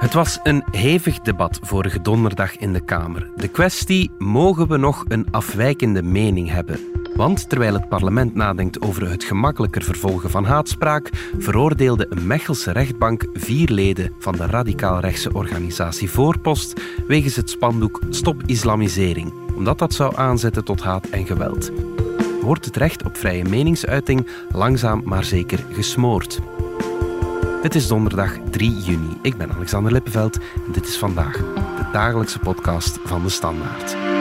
Het 0.00 0.12
was 0.12 0.38
een 0.42 0.64
hevig 0.70 1.20
debat 1.20 1.58
vorige 1.62 2.00
donderdag 2.00 2.56
in 2.56 2.72
de 2.72 2.84
Kamer. 2.84 3.30
De 3.36 3.48
kwestie: 3.48 4.10
mogen 4.18 4.68
we 4.68 4.76
nog 4.76 5.04
een 5.08 5.26
afwijkende 5.30 6.02
mening 6.02 6.50
hebben? 6.50 6.80
Want 7.14 7.48
terwijl 7.48 7.74
het 7.74 7.88
parlement 7.88 8.34
nadenkt 8.34 8.80
over 8.82 9.10
het 9.10 9.24
gemakkelijker 9.24 9.82
vervolgen 9.82 10.30
van 10.30 10.44
haatspraak, 10.44 11.10
veroordeelde 11.38 12.06
een 12.08 12.26
Mechelse 12.26 12.72
rechtbank 12.72 13.26
vier 13.32 13.68
leden 13.68 14.12
van 14.18 14.36
de 14.36 14.46
radicaal-rechtse 14.46 15.32
organisatie 15.32 16.10
Voorpost 16.10 16.80
wegens 17.06 17.36
het 17.36 17.50
spandoek 17.50 18.00
Stop 18.10 18.42
Islamisering, 18.46 19.32
omdat 19.54 19.78
dat 19.78 19.94
zou 19.94 20.16
aanzetten 20.16 20.64
tot 20.64 20.82
haat 20.82 21.06
en 21.06 21.26
geweld. 21.26 21.70
Wordt 22.42 22.64
het 22.64 22.76
recht 22.76 23.04
op 23.04 23.16
vrije 23.16 23.44
meningsuiting 23.44 24.26
langzaam 24.52 25.02
maar 25.04 25.24
zeker 25.24 25.64
gesmoord? 25.72 26.40
Het 27.62 27.74
is 27.74 27.86
donderdag 27.86 28.36
3 28.50 28.76
juni. 28.76 29.18
Ik 29.22 29.36
ben 29.36 29.52
Alexander 29.52 29.92
Lippenveld 29.92 30.36
en 30.36 30.72
dit 30.72 30.86
is 30.86 30.98
vandaag 30.98 31.36
de 31.36 31.88
dagelijkse 31.92 32.38
podcast 32.38 32.98
van 33.04 33.22
de 33.22 33.28
Standaard. 33.28 34.19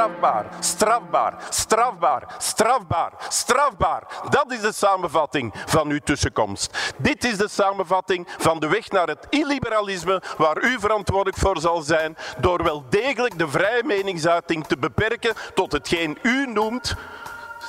Strafbaar, 0.00 0.46
strafbaar, 0.60 1.34
strafbaar, 1.48 2.34
strafbaar, 2.38 3.12
strafbaar. 3.28 4.02
Dat 4.30 4.52
is 4.52 4.60
de 4.60 4.72
samenvatting 4.72 5.52
van 5.66 5.88
uw 5.88 5.98
tussenkomst. 6.04 6.92
Dit 6.96 7.24
is 7.24 7.36
de 7.36 7.48
samenvatting 7.48 8.28
van 8.38 8.60
de 8.60 8.68
weg 8.68 8.90
naar 8.90 9.06
het 9.06 9.26
illiberalisme 9.28 10.22
waar 10.36 10.62
u 10.62 10.78
verantwoordelijk 10.78 11.36
voor 11.36 11.60
zal 11.60 11.80
zijn 11.80 12.16
door 12.38 12.62
wel 12.62 12.84
degelijk 12.88 13.38
de 13.38 13.48
vrije 13.48 13.84
meningsuiting 13.84 14.66
te 14.66 14.78
beperken 14.78 15.34
tot 15.54 15.72
hetgeen 15.72 16.18
u 16.22 16.46
noemt 16.46 16.94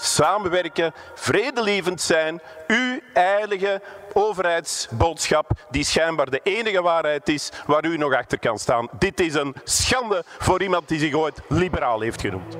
samenwerken, 0.01 0.93
vredelievend 1.15 2.01
zijn, 2.01 2.41
uw 2.67 2.99
heilige 3.13 3.81
overheidsboodschap, 4.13 5.51
die 5.69 5.83
schijnbaar 5.83 6.29
de 6.29 6.39
enige 6.43 6.81
waarheid 6.81 7.29
is 7.29 7.51
waar 7.65 7.85
u 7.85 7.97
nog 7.97 8.13
achter 8.13 8.39
kan 8.39 8.59
staan. 8.59 8.89
Dit 8.99 9.19
is 9.19 9.33
een 9.33 9.55
schande 9.63 10.23
voor 10.39 10.61
iemand 10.61 10.87
die 10.87 10.99
zich 10.99 11.13
ooit 11.13 11.41
liberaal 11.47 12.01
heeft 12.01 12.21
genoemd. 12.21 12.57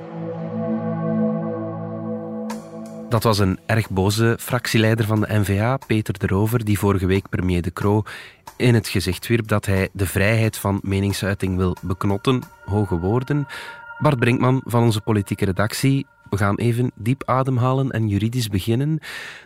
Dat 3.08 3.22
was 3.22 3.38
een 3.38 3.58
erg 3.66 3.90
boze 3.90 4.36
fractieleider 4.40 5.06
van 5.06 5.20
de 5.20 5.26
NVA, 5.28 5.76
Peter 5.86 6.18
de 6.18 6.26
Rover, 6.26 6.64
die 6.64 6.78
vorige 6.78 7.06
week 7.06 7.28
premier 7.28 7.62
De 7.62 7.72
Croo 7.72 8.02
in 8.56 8.74
het 8.74 8.88
gezicht 8.88 9.26
wierp 9.26 9.48
dat 9.48 9.66
hij 9.66 9.88
de 9.92 10.06
vrijheid 10.06 10.56
van 10.56 10.80
meningsuiting 10.82 11.56
wil 11.56 11.76
beknotten. 11.82 12.42
Hoge 12.64 12.98
woorden. 12.98 13.46
Bart 13.98 14.18
Brinkman 14.18 14.62
van 14.64 14.82
onze 14.82 15.00
politieke 15.00 15.44
redactie. 15.44 16.06
We 16.32 16.38
gaan 16.38 16.56
even 16.56 16.92
diep 16.94 17.22
ademhalen 17.24 17.90
en 17.90 18.08
juridisch 18.08 18.48
beginnen. 18.48 18.98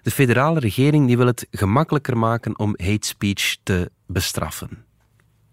De 0.02 0.10
federale 0.10 0.60
regering 0.60 1.06
die 1.06 1.16
wil 1.16 1.26
het 1.26 1.46
gemakkelijker 1.50 2.16
maken 2.18 2.58
om 2.58 2.74
hate 2.76 3.06
speech 3.06 3.56
te 3.62 3.90
bestraffen. 4.06 4.84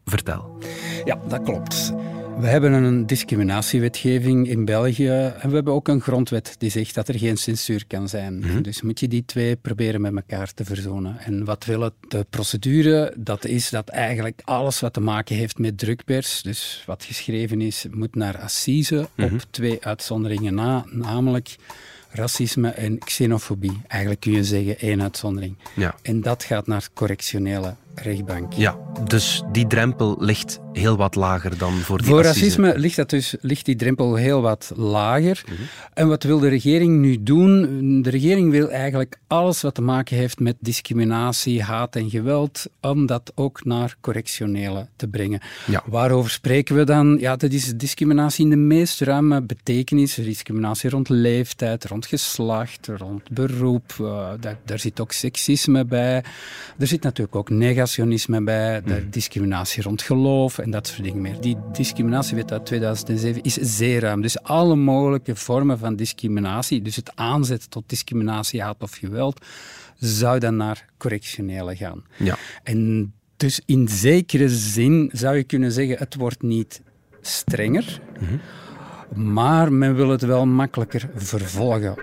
Vertel. 0.05 0.57
Ja, 1.03 1.19
dat 1.27 1.43
klopt. 1.43 1.93
We 2.39 2.47
hebben 2.49 2.73
een 2.73 3.05
discriminatiewetgeving 3.05 4.47
in 4.47 4.65
België 4.65 5.07
en 5.09 5.49
we 5.49 5.55
hebben 5.55 5.73
ook 5.73 5.87
een 5.87 6.01
grondwet 6.01 6.55
die 6.57 6.69
zegt 6.69 6.95
dat 6.95 7.07
er 7.07 7.17
geen 7.17 7.37
censuur 7.37 7.83
kan 7.87 8.09
zijn. 8.09 8.39
Mhm. 8.39 8.61
Dus 8.61 8.81
moet 8.81 8.99
je 8.99 9.07
die 9.07 9.25
twee 9.25 9.55
proberen 9.55 10.01
met 10.01 10.15
elkaar 10.15 10.53
te 10.53 10.65
verzoenen. 10.65 11.17
En 11.19 11.45
wat 11.45 11.65
wil 11.65 11.81
het? 11.81 11.93
De 12.07 12.25
procedure, 12.29 13.13
dat 13.17 13.45
is 13.45 13.69
dat 13.69 13.89
eigenlijk 13.89 14.41
alles 14.43 14.79
wat 14.79 14.93
te 14.93 14.99
maken 14.99 15.35
heeft 15.35 15.57
met 15.57 15.77
drukpers, 15.77 16.41
dus 16.41 16.83
wat 16.85 17.03
geschreven 17.03 17.61
is, 17.61 17.85
moet 17.91 18.15
naar 18.15 18.37
assise 18.37 19.07
Mhm. 19.15 19.33
op 19.33 19.41
twee 19.49 19.85
uitzonderingen 19.85 20.53
na, 20.53 20.85
namelijk 20.89 21.55
racisme 22.09 22.69
en 22.69 22.97
xenofobie. 22.97 23.81
Eigenlijk 23.87 24.21
kun 24.21 24.31
je 24.31 24.43
zeggen 24.43 24.79
één 24.79 25.01
uitzondering. 25.01 25.55
Ja. 25.75 25.95
En 26.01 26.21
dat 26.21 26.43
gaat 26.43 26.67
naar 26.67 26.87
correctionele 26.93 27.75
rechtbank. 27.95 28.53
Ja, 28.53 28.77
dus 29.07 29.43
die 29.51 29.67
drempel 29.67 30.15
ligt 30.19 30.59
heel 30.73 30.97
wat 30.97 31.15
lager 31.15 31.57
dan 31.57 31.73
voor 31.73 31.97
die 31.97 32.07
Voor 32.07 32.19
assise. 32.19 32.39
racisme 32.39 32.77
ligt, 32.79 32.95
dat 32.95 33.09
dus, 33.09 33.35
ligt 33.41 33.65
die 33.65 33.75
drempel 33.75 34.15
heel 34.15 34.41
wat 34.41 34.71
lager. 34.75 35.43
Mhm. 35.45 35.55
En 35.93 36.07
wat 36.07 36.23
wil 36.23 36.39
de 36.39 36.47
regering 36.47 36.99
nu 36.99 37.23
doen? 37.23 38.01
De 38.01 38.09
regering 38.09 38.51
wil 38.51 38.69
eigenlijk 38.69 39.17
alles 39.27 39.61
wat 39.61 39.75
te 39.75 39.81
maken 39.81 40.17
heeft 40.17 40.39
met 40.39 40.55
discriminatie, 40.59 41.61
haat 41.63 41.95
en 41.95 42.09
geweld, 42.09 42.65
om 42.81 43.05
dat 43.05 43.31
ook 43.35 43.65
naar 43.65 43.95
correctionele 44.01 44.87
te 44.95 45.07
brengen. 45.07 45.41
Ja. 45.65 45.83
Waarover 45.85 46.31
spreken 46.31 46.75
we 46.75 46.83
dan? 46.83 47.17
Ja, 47.19 47.35
dat 47.35 47.51
is 47.51 47.73
discriminatie 47.77 48.43
in 48.43 48.49
de 48.49 48.55
meest 48.55 49.01
ruime 49.01 49.41
betekenis. 49.41 50.13
Discriminatie 50.15 50.89
rond 50.89 51.09
leeftijd, 51.09 51.85
rond 51.85 52.05
geslacht, 52.05 52.87
rond 52.97 53.29
beroep. 53.29 53.93
eh, 53.99 54.29
daar, 54.39 54.57
daar 54.65 54.79
zit 54.79 54.99
ook 54.99 55.11
seksisme 55.11 55.85
bij. 55.85 56.23
Er 56.79 56.87
zit 56.87 57.03
natuurlijk 57.03 57.35
ook 57.35 57.49
negationisme 57.83 58.43
bij. 58.43 58.81
Daar 58.81 59.09
discriminatie 59.09 59.83
rond 59.83 60.01
geloof 60.01 60.57
en 60.57 60.71
dat 60.71 60.87
soort 60.87 61.03
dingen 61.03 61.21
meer. 61.21 61.41
Die 61.41 61.57
discriminatiewet 61.71 62.51
uit 62.51 62.65
2007 62.65 63.41
is 63.41 63.53
zeer 63.53 64.01
ruim. 64.01 64.21
Dus 64.21 64.41
alle 64.41 64.75
mogelijke 64.75 65.35
vormen 65.35 65.79
van 65.79 65.95
discriminatie, 65.95 66.81
dus 66.81 66.95
het 66.95 67.11
aanzetten 67.15 67.69
tot 67.69 67.83
discriminatie, 67.89 68.61
haat 68.61 68.75
of 68.79 68.91
geweld, 68.91 69.45
zou 69.99 70.39
dan 70.39 70.55
naar 70.55 70.85
correctionele 70.97 71.75
gaan. 71.75 72.03
Ja. 72.17 72.37
En 72.63 73.13
dus 73.37 73.61
in 73.65 73.87
zekere 73.87 74.49
zin 74.49 75.09
zou 75.13 75.35
je 75.35 75.43
kunnen 75.43 75.71
zeggen, 75.71 75.97
het 75.97 76.15
wordt 76.15 76.41
niet 76.41 76.81
strenger, 77.21 78.01
maar 79.15 79.73
men 79.73 79.95
wil 79.95 80.09
het 80.09 80.21
wel 80.21 80.45
makkelijker 80.45 81.09
vervolgen. 81.15 81.95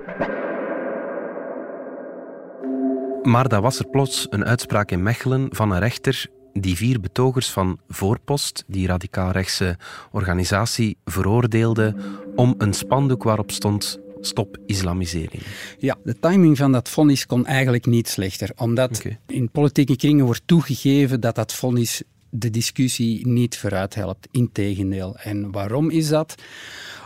Maar 3.23 3.49
dan 3.49 3.63
was 3.63 3.79
er 3.79 3.89
plots 3.89 4.27
een 4.31 4.45
uitspraak 4.45 4.91
in 4.91 5.03
Mechelen 5.03 5.49
van 5.51 5.71
een 5.71 5.79
rechter 5.79 6.27
die 6.53 6.77
vier 6.77 7.01
betogers 7.01 7.51
van 7.51 7.79
Voorpost, 7.89 8.65
die 8.67 8.87
radicaal-rechtse 8.87 9.77
organisatie, 10.11 10.97
veroordeelde 11.05 11.95
om 12.37 12.55
een 12.59 12.75
spandoek 12.75 13.23
waarop 13.23 13.51
stond 13.51 14.01
Stop 14.21 14.57
Islamisering. 14.67 15.43
Ja, 15.79 15.97
de 16.05 16.19
timing 16.19 16.57
van 16.57 16.73
dat 16.73 16.89
vonnis 16.89 17.27
kon 17.27 17.47
eigenlijk 17.47 17.87
niet 17.87 18.09
slechter, 18.09 18.51
omdat 18.57 19.03
in 19.27 19.51
politieke 19.51 19.97
kringen 19.97 20.25
wordt 20.25 20.43
toegegeven 20.45 21.21
dat 21.21 21.35
dat 21.35 21.55
vonnis 21.55 22.03
de 22.31 22.51
discussie 22.51 23.27
niet 23.27 23.59
vooruit 23.59 23.95
helpt. 23.95 24.29
Integendeel. 24.31 25.17
En 25.17 25.51
waarom 25.51 25.91
is 25.91 26.09
dat? 26.09 26.35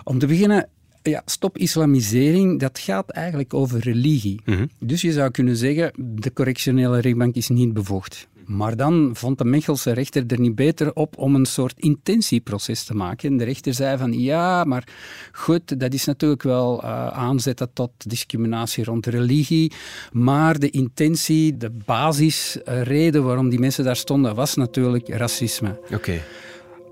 Om 0.05 0.19
te 0.19 0.27
beginnen, 0.27 0.69
ja, 1.11 1.23
stop 1.25 1.59
islamisering, 1.59 2.61
dat 2.61 2.79
gaat 2.79 3.11
eigenlijk 3.11 3.55
over 3.55 3.81
religie. 3.81 4.41
Mhm. 4.45 4.67
Dus 4.79 5.01
je 5.01 5.13
zou 5.13 5.31
kunnen 5.31 5.57
zeggen, 5.57 5.93
de 5.97 6.33
correctionele 6.33 7.01
rechtbank 7.01 7.35
is 7.35 7.49
niet 7.49 7.73
bevoegd. 7.73 8.29
Maar 8.47 8.77
dan 8.77 9.11
vond 9.13 9.39
de 9.39 9.45
Mechelse 9.45 9.93
rechter 9.93 10.25
er 10.27 10.41
niet 10.41 10.55
beter 10.55 10.95
op 10.95 11.19
om 11.19 11.35
een 11.35 11.47
soort 11.47 11.75
intentieproces 11.79 12.85
te 12.85 12.95
maken. 12.95 13.31
En 13.31 13.37
de 13.37 13.45
rechter 13.45 13.75
zei 13.75 13.99
van 13.99 14.21
ja, 14.21 14.65
maar 14.65 14.89
goed, 15.33 15.81
dat 15.81 15.93
is 15.93 16.05
natuurlijk 16.05 16.43
wel 16.43 16.83
eh, 16.83 17.07
aanzetten 17.07 17.73
tot 17.73 17.91
discriminatie 17.97 18.85
rond 18.85 19.07
religie. 19.07 19.73
Maar 20.13 20.59
de 20.59 20.71
intentie, 20.71 21.57
de 21.57 21.71
basisreden 21.85 23.25
waarom 23.25 23.49
die 23.49 23.59
mensen 23.59 23.85
daar 23.85 23.97
stonden, 23.97 24.35
was 24.35 24.55
natuurlijk 24.55 25.09
racisme. 25.09 25.81
Oké. 25.93 26.21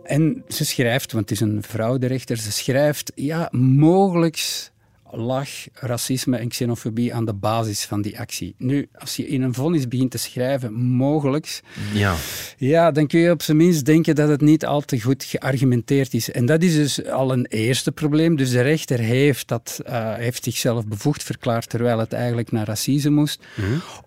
En 0.02 0.44
ze 0.48 0.64
schrijft, 0.64 1.12
want 1.12 1.30
het 1.30 1.40
is 1.40 1.46
een 1.46 1.62
vrouw, 1.62 1.96
rechter, 1.96 2.36
ze 2.36 2.52
schrijft, 2.52 3.12
ja, 3.14 3.48
mogelijk 3.50 4.70
lag 5.12 5.48
racisme 5.72 6.36
en 6.36 6.48
xenofobie 6.48 7.14
aan 7.14 7.24
de 7.24 7.34
basis 7.34 7.84
van 7.84 8.02
die 8.02 8.18
actie. 8.18 8.54
Nu, 8.58 8.88
als 8.98 9.16
je 9.16 9.26
in 9.26 9.42
een 9.42 9.54
vonnis 9.54 9.88
begint 9.88 10.10
te 10.10 10.18
schrijven, 10.18 10.72
mogelijk, 10.72 11.60
Ja. 11.92 12.14
ja, 12.56 12.90
dan 12.90 13.06
kun 13.06 13.20
je 13.20 13.30
op 13.30 13.42
zijn 13.42 13.56
minst 13.56 13.84
denken 13.84 14.14
dat 14.14 14.28
het 14.28 14.40
niet 14.40 14.66
al 14.66 14.80
te 14.80 15.00
goed 15.00 15.24
geargumenteerd 15.24 16.14
is. 16.14 16.30
En 16.30 16.46
dat 16.46 16.62
is 16.62 16.74
dus 16.74 17.06
al 17.06 17.32
een 17.32 17.46
eerste 17.46 17.92
probleem. 17.92 18.36
Dus 18.36 18.50
de 18.50 18.60
rechter 18.60 18.98
heeft, 18.98 19.48
dat, 19.48 19.80
eh, 19.84 20.14
heeft 20.14 20.44
zichzelf 20.44 20.86
bevoegd 20.86 21.22
verklaard, 21.22 21.68
terwijl 21.68 21.98
het 21.98 22.12
eigenlijk 22.12 22.52
naar 22.52 22.66
racisme 22.66 23.10
moest. 23.10 23.44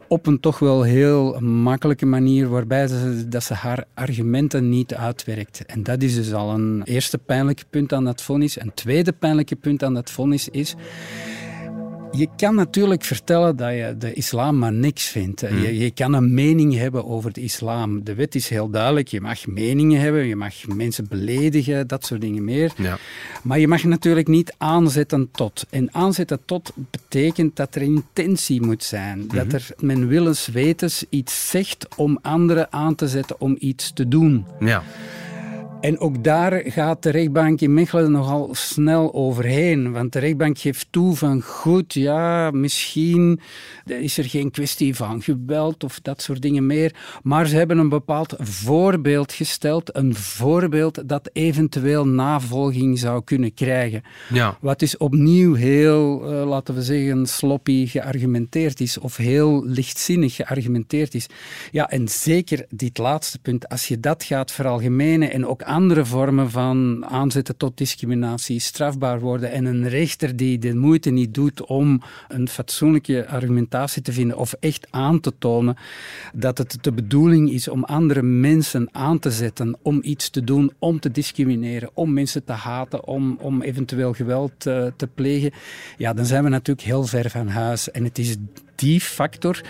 Op 0.08 0.28
een 0.28 0.40
toch 0.40 0.60
wel 0.60 0.84
heel 0.84 1.40
makkelijke 1.40 2.06
manier, 2.06 2.48
waarbij 2.50 2.88
ze, 2.88 3.28
dat 3.28 3.44
ze 3.44 3.54
haar 3.54 3.84
argumenten 3.94 4.70
niet 4.70 4.94
uitwerkt. 4.96 5.66
En 5.66 5.84
dat 5.84 6.02
is 6.04 6.16
dus 6.16 6.34
al 6.34 6.50
een 6.54 6.82
eerste 6.84 7.18
pijnlijke 7.18 7.64
punt 7.70 7.94
aan 7.94 8.04
dat 8.06 8.22
vonnis. 8.22 8.60
Een 8.60 8.74
tweede 8.74 9.12
pijnlijke 9.12 9.56
punt 9.56 9.84
aan 9.84 9.94
dat 9.94 10.12
vonnis 10.12 10.50
is... 10.50 10.76
Je 12.18 12.28
kan 12.36 12.56
natuurlijk 12.56 13.04
vertellen 13.04 13.56
dat 13.56 13.72
je 13.72 13.96
de 13.98 14.14
islam 14.14 14.58
maar 14.58 14.74
niks 14.74 15.08
vindt. 15.08 15.42
Hmm. 15.42 15.62
Je, 15.62 15.78
je, 15.78 15.92
kan 15.92 16.14
een 16.14 16.34
mening 16.34 16.76
hebben 16.76 17.06
over 17.06 17.34
de 17.34 17.42
islam. 17.42 18.04
De 18.04 18.14
wet 18.14 18.36
is 18.36 18.50
heel 18.50 18.70
duidelijk. 18.70 19.08
Je 19.08 19.22
mag 19.22 19.48
meningen 19.48 20.02
hebben, 20.02 20.26
je 20.26 20.36
mag 20.36 20.68
mensen 20.68 21.08
beledigen, 21.10 21.88
dat 21.88 22.06
soort 22.06 22.22
dingen 22.22 22.44
meer. 22.44 22.72
Ja. 22.78 22.98
Maar 23.44 23.60
je 23.60 23.68
mag 23.68 23.84
natuurlijk 23.84 24.28
niet 24.28 24.54
aanzetten 24.58 25.30
tot. 25.32 25.66
En 25.70 25.94
aanzetten 25.94 26.40
tot 26.46 26.74
betekent 26.92 27.56
dat 27.56 27.76
er 27.76 27.82
intentie 27.82 28.62
moet 28.62 28.84
zijn. 28.84 29.28
Dat 29.28 29.46
mhm. 29.46 29.56
er 29.56 29.68
men 29.80 30.08
willens 30.08 30.48
wetens 30.48 31.06
iets 31.10 31.50
zegt 31.50 31.88
om 31.96 32.20
anderen 32.22 32.72
aan 32.72 32.96
te 32.96 33.08
zetten 33.08 33.42
om 33.42 33.56
iets 33.60 33.94
te 33.94 34.08
doen. 34.08 34.46
Ja. 34.60 34.84
En 35.86 36.00
ook 36.00 36.24
daar 36.24 36.62
gaat 36.66 37.04
de 37.04 37.10
rechtbank 37.10 37.62
in 37.62 37.74
Mechelen 37.74 38.12
nogal 38.12 38.50
snel 38.52 39.14
overheen. 39.14 39.92
Want 39.92 40.14
de 40.14 40.20
rechtbank 40.20 40.58
geeft 40.58 40.88
toe 40.90 41.16
van 41.16 41.42
goed, 41.42 41.94
ja, 41.94 42.52
misschien 42.52 43.40
is 43.86 44.18
er 44.18 44.24
geen 44.24 44.52
kwestie 44.52 44.96
van 44.96 45.22
geweld 45.22 45.84
of 45.84 46.00
dat 46.02 46.22
soort 46.22 46.42
dingen 46.42 46.66
meer. 46.66 46.96
Maar 47.24 47.48
ze 47.48 47.56
hebben 47.56 47.78
een 47.78 47.90
bepaald 47.90 48.36
voorbeeld 48.40 49.34
gesteld. 49.34 49.96
Een 49.96 50.16
voorbeeld 50.16 51.10
dat 51.10 51.30
eventueel 51.34 52.08
navolging 52.08 53.00
zou 53.00 53.24
kunnen 53.24 53.54
krijgen. 53.54 54.02
Ja. 54.30 54.58
Wat 54.62 54.80
dus 54.80 54.98
opnieuw 54.98 55.54
heel, 55.54 56.34
uh, 56.34 56.48
laten 56.48 56.76
we 56.76 56.82
zeggen, 56.82 57.26
sloppy 57.26 57.88
geargumenteerd 57.88 58.80
is. 58.80 58.98
Of 58.98 59.18
heel 59.18 59.66
lichtzinnig 59.66 60.36
geargumenteerd 60.36 61.14
is. 61.14 61.28
Ja, 61.72 61.90
en 61.90 62.08
zeker 62.08 62.66
dit 62.70 62.98
laatste 62.98 63.40
punt. 63.40 63.70
Als 63.70 63.88
je 63.88 64.00
dat 64.00 64.24
gaat 64.24 64.52
veralgemenen 64.52 65.32
en 65.32 65.48
ook 65.48 65.64
andere 65.76 66.06
vormen 66.06 66.52
van 66.52 67.06
aanzetten 67.06 67.58
tot 67.58 67.78
discriminatie 67.78 68.60
strafbaar 68.60 69.20
worden 69.20 69.52
en 69.52 69.66
een 69.66 69.90
rechter 69.90 70.36
die 70.36 70.60
de 70.60 70.76
moeite 70.76 71.10
niet 71.10 71.34
doet 71.34 71.66
om 71.66 72.02
een 72.28 72.48
fatsoenlijke 72.48 73.28
argumentatie 73.28 74.02
te 74.02 74.12
vinden 74.12 74.38
of 74.38 74.54
echt 74.60 74.88
aan 74.90 75.20
te 75.20 75.34
tonen 75.38 75.76
dat 76.34 76.58
het 76.58 76.78
de 76.82 76.92
bedoeling 76.92 77.52
is 77.52 77.68
om 77.68 77.84
andere 77.84 78.22
mensen 78.22 78.88
aan 78.92 79.20
te 79.20 79.32
zetten 79.32 79.78
om 79.82 80.00
iets 80.04 80.30
te 80.30 80.44
doen, 80.44 80.72
om 80.80 81.00
te 81.00 81.12
discrimineren, 81.12 81.90
om 81.94 82.14
mensen 82.14 82.44
te 82.44 82.52
haten, 82.52 83.08
om, 83.08 83.38
om 83.40 83.62
eventueel 83.62 84.14
geweld 84.14 84.52
te, 84.58 84.94
te 84.96 85.08
plegen, 85.08 85.52
ja, 85.98 86.14
dan 86.14 86.26
zijn 86.26 86.44
we 86.44 86.50
natuurlijk 86.50 86.88
heel 86.88 87.04
ver 87.04 87.30
van 87.30 87.48
huis. 87.48 87.92
En 87.92 88.04
het 88.04 88.18
is 88.18 88.36
die 88.76 89.02
factor 89.02 89.62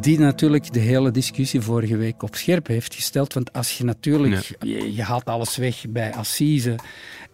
die 0.00 0.18
natuurlijk 0.18 0.72
de 0.72 0.80
hele 0.80 1.10
discussie 1.10 1.60
vorige 1.60 1.96
week 1.96 2.22
op 2.22 2.34
scherp 2.34 2.66
heeft 2.66 2.94
gesteld. 2.94 3.32
Want 3.32 3.52
als 3.52 3.78
je 3.78 3.84
natuurlijk, 3.84 4.56
je, 4.60 4.94
je, 4.94 5.02
haalt 5.02 5.24
alles 5.24 5.56
weg 5.56 5.84
bij 5.88 6.14
Assise 6.14 6.76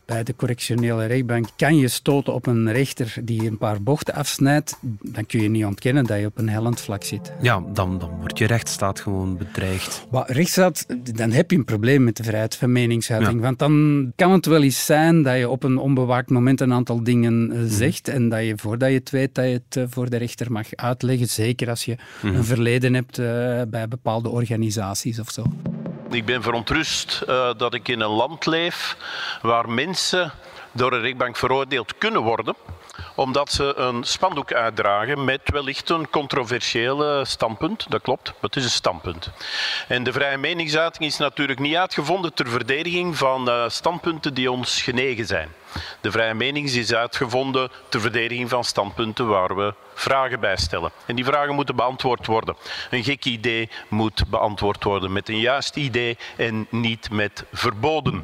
bij 0.06 0.23
de 0.23 0.37
correctionele 0.37 1.06
rechtbank 1.06 1.47
kan 1.56 1.77
je 1.77 1.89
stoten 1.89 2.35
op 2.35 2.47
een 2.47 2.73
rechter 2.73 3.17
die 3.23 3.47
een 3.47 3.59
paar 3.59 3.83
bochten 3.83 4.15
afsnijdt, 4.15 4.79
dan 5.03 5.27
kun 5.27 5.43
je 5.43 5.49
niet 5.49 5.65
ontkennen 5.65 6.05
dat 6.05 6.19
je 6.19 6.27
op 6.27 6.39
een 6.39 6.49
hellend 6.49 6.81
vlak 6.81 7.05
zit. 7.05 7.33
Ja, 7.41 7.62
dan, 7.73 7.99
dan 7.99 8.11
wordt 8.19 8.39
je 8.39 8.47
rechtsstaat 8.47 9.01
gewoon 9.01 9.37
bedreigd. 9.37 10.06
Rechtsstaat, 10.11 10.87
dan 11.15 11.31
heb 11.31 11.51
je 11.51 11.56
een 11.56 11.65
probleem 11.65 12.05
met 12.05 12.17
de 12.17 12.23
vrijheid 12.23 12.56
van 12.56 12.73
meningsuiting. 12.73 13.41
Want 13.41 13.59
dan 13.59 14.12
kan 14.17 14.33
het 14.33 14.47
wel 14.47 14.62
eens 14.62 14.85
zijn 14.85 15.23
dat 15.23 15.37
je 15.37 15.49
op 15.49 15.62
een 15.62 15.79
onbewaakt 15.79 16.31
moment 16.31 16.61
een 16.61 16.73
aantal 16.73 17.03
dingen 17.03 17.50
eh, 17.53 17.59
mhm. 17.59 17.69
zegt 17.69 18.09
en 18.09 18.29
dat 18.29 18.45
je 18.45 18.53
voordat 18.57 18.89
je 18.89 18.95
het 18.95 19.11
weet, 19.11 19.35
dat 19.35 19.45
je 19.45 19.62
het 19.67 19.77
eh, 19.77 19.85
voor 19.89 20.11
de 20.11 20.17
rechter 20.17 20.53
mag 20.53 20.67
uitleggen. 20.75 21.29
Zeker 21.29 21.69
als 21.69 21.85
je 21.85 21.97
mhm. 22.23 22.35
een 22.35 22.45
verleden 22.45 22.95
hebt 22.95 23.19
uh, 23.19 23.27
bij 23.69 23.89
bepaalde 23.89 24.29
organisaties 24.29 25.19
of 25.19 25.31
zo. 25.31 25.45
Ik 26.11 26.25
ben 26.25 26.43
verontrust 26.43 27.23
uh, 27.29 27.51
dat 27.56 27.75
ik 27.75 27.89
in 27.89 28.01
een 28.01 28.11
land 28.11 28.47
leef 28.47 28.97
waar 29.43 29.71
mensen 29.71 30.33
door 30.73 30.93
een 30.93 31.01
rechtbank 31.01 31.37
veroordeeld 31.37 31.99
kunnen 31.99 32.23
worden 32.23 32.55
omdat 33.15 33.53
ze 33.53 33.75
een 33.77 34.05
spandoek 34.05 34.53
uitdragen 34.53 35.25
met 35.25 35.41
wellicht 35.45 35.91
een 35.91 36.11
controversiële 36.11 37.25
standpunt. 37.25 37.87
Dat 37.91 38.03
klopt, 38.03 38.25
maar 38.25 38.35
het 38.41 38.56
is 38.56 38.65
een 38.65 38.71
standpunt. 38.71 39.31
En 39.89 40.03
de 40.03 40.12
vrije 40.12 40.37
meningsuiting 40.37 41.05
is 41.05 41.17
natuurlijk 41.17 41.59
niet 41.59 41.77
uitgevonden 41.77 42.35
ter 42.35 42.49
verdediging 42.49 43.17
van 43.17 43.49
uh, 43.49 43.69
standpunten 43.69 44.35
die 44.35 44.50
ons 44.50 44.83
genegen 44.83 45.27
zijn. 45.27 45.49
De 46.00 46.11
vrije 46.11 46.35
mening 46.35 46.71
is 46.71 46.94
uitgevonden 46.94 47.71
ter 47.88 48.00
verdediging 48.00 48.49
van 48.49 48.65
standpunten 48.65 49.29
waar 49.29 49.56
we 49.56 49.75
vragen 49.94 50.41
bij 50.41 50.56
stellen. 50.56 50.93
En 51.06 51.17
die 51.17 51.25
vragen 51.25 51.55
moeten 51.55 51.76
beantwoord 51.76 52.26
worden. 52.26 52.56
Een 52.91 53.05
gek 53.05 53.25
idee 53.25 53.71
moet 53.88 54.29
beantwoord 54.29 54.85
worden 54.85 55.12
met 55.12 55.29
een 55.29 55.41
juist 55.41 55.76
idee 55.76 56.19
en 56.37 56.67
niet 56.71 57.11
met 57.11 57.44
verboden. 57.53 58.23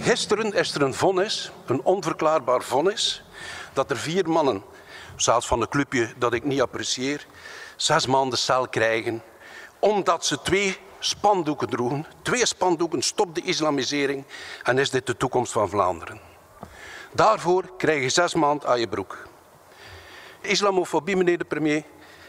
Gisteren 0.00 0.52
is 0.54 0.74
er 0.74 0.82
een 0.82 0.94
vonnis, 0.94 1.50
een 1.66 1.82
onverklaarbaar 1.82 2.62
vonnis, 2.62 3.22
dat 3.72 3.90
er 3.90 3.96
vier 3.96 4.28
mannen, 4.28 4.62
zelfs 5.16 5.46
van 5.46 5.60
een 5.60 5.68
clubje 5.68 6.12
dat 6.18 6.32
ik 6.34 6.44
niet 6.44 6.60
apprecieer, 6.60 7.26
zes 7.76 8.06
maanden 8.06 8.38
cel 8.38 8.68
krijgen, 8.68 9.22
omdat 9.78 10.26
ze 10.26 10.42
twee 10.42 10.78
spandoeken 10.98 11.68
droegen. 11.68 12.06
Twee 12.22 12.46
spandoeken, 12.46 13.02
stop 13.02 13.34
de 13.34 13.42
islamisering 13.42 14.24
en 14.62 14.78
is 14.78 14.90
dit 14.90 15.06
de 15.06 15.16
toekomst 15.16 15.52
van 15.52 15.68
Vlaanderen. 15.68 16.29
Daarvoor 17.12 17.76
krijg 17.76 18.02
je 18.02 18.08
zes 18.08 18.34
maanden 18.34 18.68
aan 18.68 18.80
je 18.80 18.88
broek. 18.88 19.28
Islamofobie, 20.40 21.16
meneer 21.16 21.38
de 21.38 21.44
premier, 21.44 21.82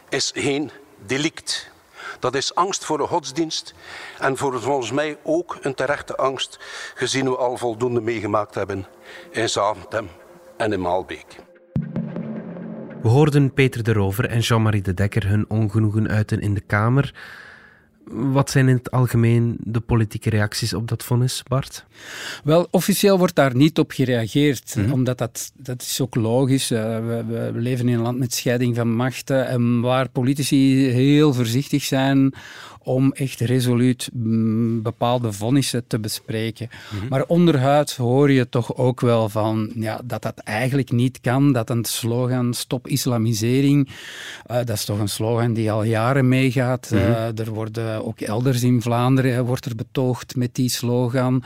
is 0.08 0.32
geen 0.34 0.70
delict. 1.06 1.70
Dat 2.18 2.34
is 2.34 2.54
angst 2.54 2.84
voor 2.84 2.98
de 2.98 3.06
godsdienst 3.06 3.74
en 4.18 4.36
voor 4.36 4.60
volgens 4.60 4.90
mij 4.90 5.18
ook 5.22 5.58
een 5.60 5.74
terechte 5.74 6.16
angst, 6.16 6.58
gezien 6.94 7.24
we 7.24 7.36
al 7.36 7.56
voldoende 7.56 8.00
meegemaakt 8.00 8.54
hebben 8.54 8.86
in 9.30 9.48
Zaventem 9.48 10.08
en 10.56 10.72
in 10.72 10.80
Maalbeek. 10.80 11.36
We 13.02 13.08
hoorden 13.08 13.52
Peter 13.52 13.82
de 13.82 13.92
Rover 13.92 14.28
en 14.28 14.38
Jean-Marie 14.38 14.82
de 14.82 14.94
Dekker 14.94 15.28
hun 15.28 15.44
ongenoegen 15.48 16.08
uiten 16.08 16.40
in 16.40 16.54
de 16.54 16.60
Kamer. 16.60 17.14
Wat 18.04 18.50
zijn 18.50 18.68
in 18.68 18.76
het 18.76 18.90
algemeen 18.90 19.56
de 19.60 19.80
politieke 19.80 20.30
reacties 20.30 20.74
op 20.74 20.88
dat 20.88 21.04
vonnis, 21.04 21.42
Bart? 21.48 21.84
Wel, 22.44 22.68
officieel 22.70 23.18
wordt 23.18 23.34
daar 23.34 23.56
niet 23.56 23.78
op 23.78 23.90
gereageerd, 23.90 24.74
mhm. 24.76 24.92
omdat 24.92 25.18
dat, 25.18 25.52
dat 25.54 25.82
is 25.82 26.00
ook 26.00 26.14
logisch. 26.14 26.70
Uh, 26.70 26.80
we, 26.80 27.24
we, 27.28 27.60
leven 27.60 27.88
in 27.88 27.94
een 27.94 28.02
land 28.02 28.18
met 28.18 28.34
scheiding 28.34 28.76
van 28.76 28.94
machten 28.94 29.46
en 29.46 29.80
waar 29.80 30.08
politici 30.08 30.86
heel 30.88 31.32
voorzichtig 31.32 31.82
zijn 31.82 32.34
om 32.84 33.12
echt 33.12 33.40
resoluut 33.40 34.10
mm, 34.12 34.82
bepaalde 34.82 35.32
vonnissen 35.32 35.86
te 35.86 35.98
bespreken. 35.98 36.68
Mhm. 36.94 37.08
Maar 37.08 37.24
onderhuid 37.24 37.96
hoor 37.96 38.30
je 38.30 38.48
toch 38.48 38.76
ook 38.76 39.00
wel 39.00 39.28
van 39.28 39.70
ja, 39.74 40.00
dat 40.04 40.22
dat 40.22 40.38
eigenlijk 40.38 40.90
niet 40.90 41.20
kan, 41.20 41.52
dat 41.52 41.70
een 41.70 41.84
slogan 41.84 42.54
stop 42.54 42.86
islamisering, 42.88 43.88
uh, 44.50 44.56
dat 44.56 44.70
is 44.70 44.84
toch 44.84 44.98
een 44.98 45.08
slogan 45.08 45.52
die 45.52 45.72
al 45.72 45.82
jaren 45.82 46.28
meegaat. 46.28 46.90
Mhm. 46.90 47.00
Uh, 47.00 47.38
er 47.38 47.50
worden 47.50 48.04
ook 48.04 48.20
elders 48.20 48.62
in 48.62 48.82
Vlaanderen 48.82 49.44
wordt 49.44 49.64
er 49.64 49.74
betoogd 49.74 50.36
met 50.36 50.54
die 50.54 50.70
slogan. 50.70 51.42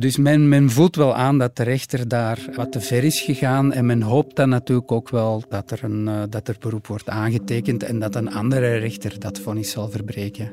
Dus 0.00 0.16
men, 0.16 0.48
men 0.48 0.70
voelt 0.70 0.96
wel 0.96 1.14
aan 1.14 1.38
dat 1.38 1.56
de 1.56 1.62
rechter 1.62 2.08
daar 2.08 2.38
wat 2.54 2.72
te 2.72 2.80
ver 2.80 3.04
is 3.04 3.20
gegaan 3.20 3.72
en 3.72 3.86
men 3.86 4.02
hoopt 4.02 4.36
dan 4.36 4.48
natuurlijk 4.48 4.92
ook 4.92 5.08
wel 5.08 5.44
dat 5.48 5.70
er, 5.70 5.84
een, 5.84 6.06
uh, 6.06 6.22
dat 6.28 6.48
er 6.48 6.56
beroep 6.60 6.86
wordt 6.86 7.08
aangetekend 7.08 7.82
en 7.82 7.98
dat 7.98 8.14
een 8.14 8.32
andere 8.32 8.76
rechter 8.76 9.18
dat 9.18 9.40
vonnis 9.40 9.70
zal 9.70 9.90
verbreken. 9.90 10.52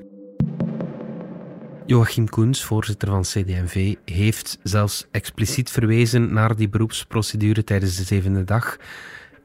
Joachim 1.86 2.30
Koens, 2.30 2.64
voorzitter 2.64 3.08
van 3.08 3.22
CDMV, 3.22 3.96
heeft 4.06 4.60
zelfs 4.64 5.08
expliciet 5.12 5.70
verwezen 5.70 6.34
naar 6.34 6.56
die 6.56 6.70
beroepsprocedure 6.70 7.64
tijdens 7.64 7.96
de 7.96 8.04
zevende 8.04 8.44
dag. 8.44 8.78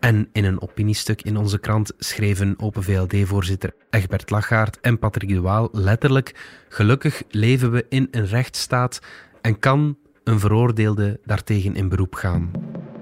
En 0.01 0.29
in 0.33 0.45
een 0.45 0.63
opiniestuk 0.63 1.23
in 1.23 1.37
onze 1.37 1.59
krant 1.59 1.93
schreven 1.99 2.55
Open 2.59 2.83
VLD-voorzitter 2.83 3.75
Egbert 3.91 4.31
Lachaert 4.31 4.81
en 4.81 4.99
Patrick 4.99 5.29
de 5.29 5.69
letterlijk: 5.73 6.35
Gelukkig 6.69 7.23
leven 7.31 7.71
we 7.71 7.87
in 7.89 8.09
een 8.11 8.27
rechtsstaat 8.27 9.01
en 9.43 9.59
kan 9.59 9.97
een 10.25 10.41
veroordeelde 10.41 11.21
daartegen 11.25 11.77
in 11.77 11.89
beroep 11.89 12.15
gaan. 12.15 12.51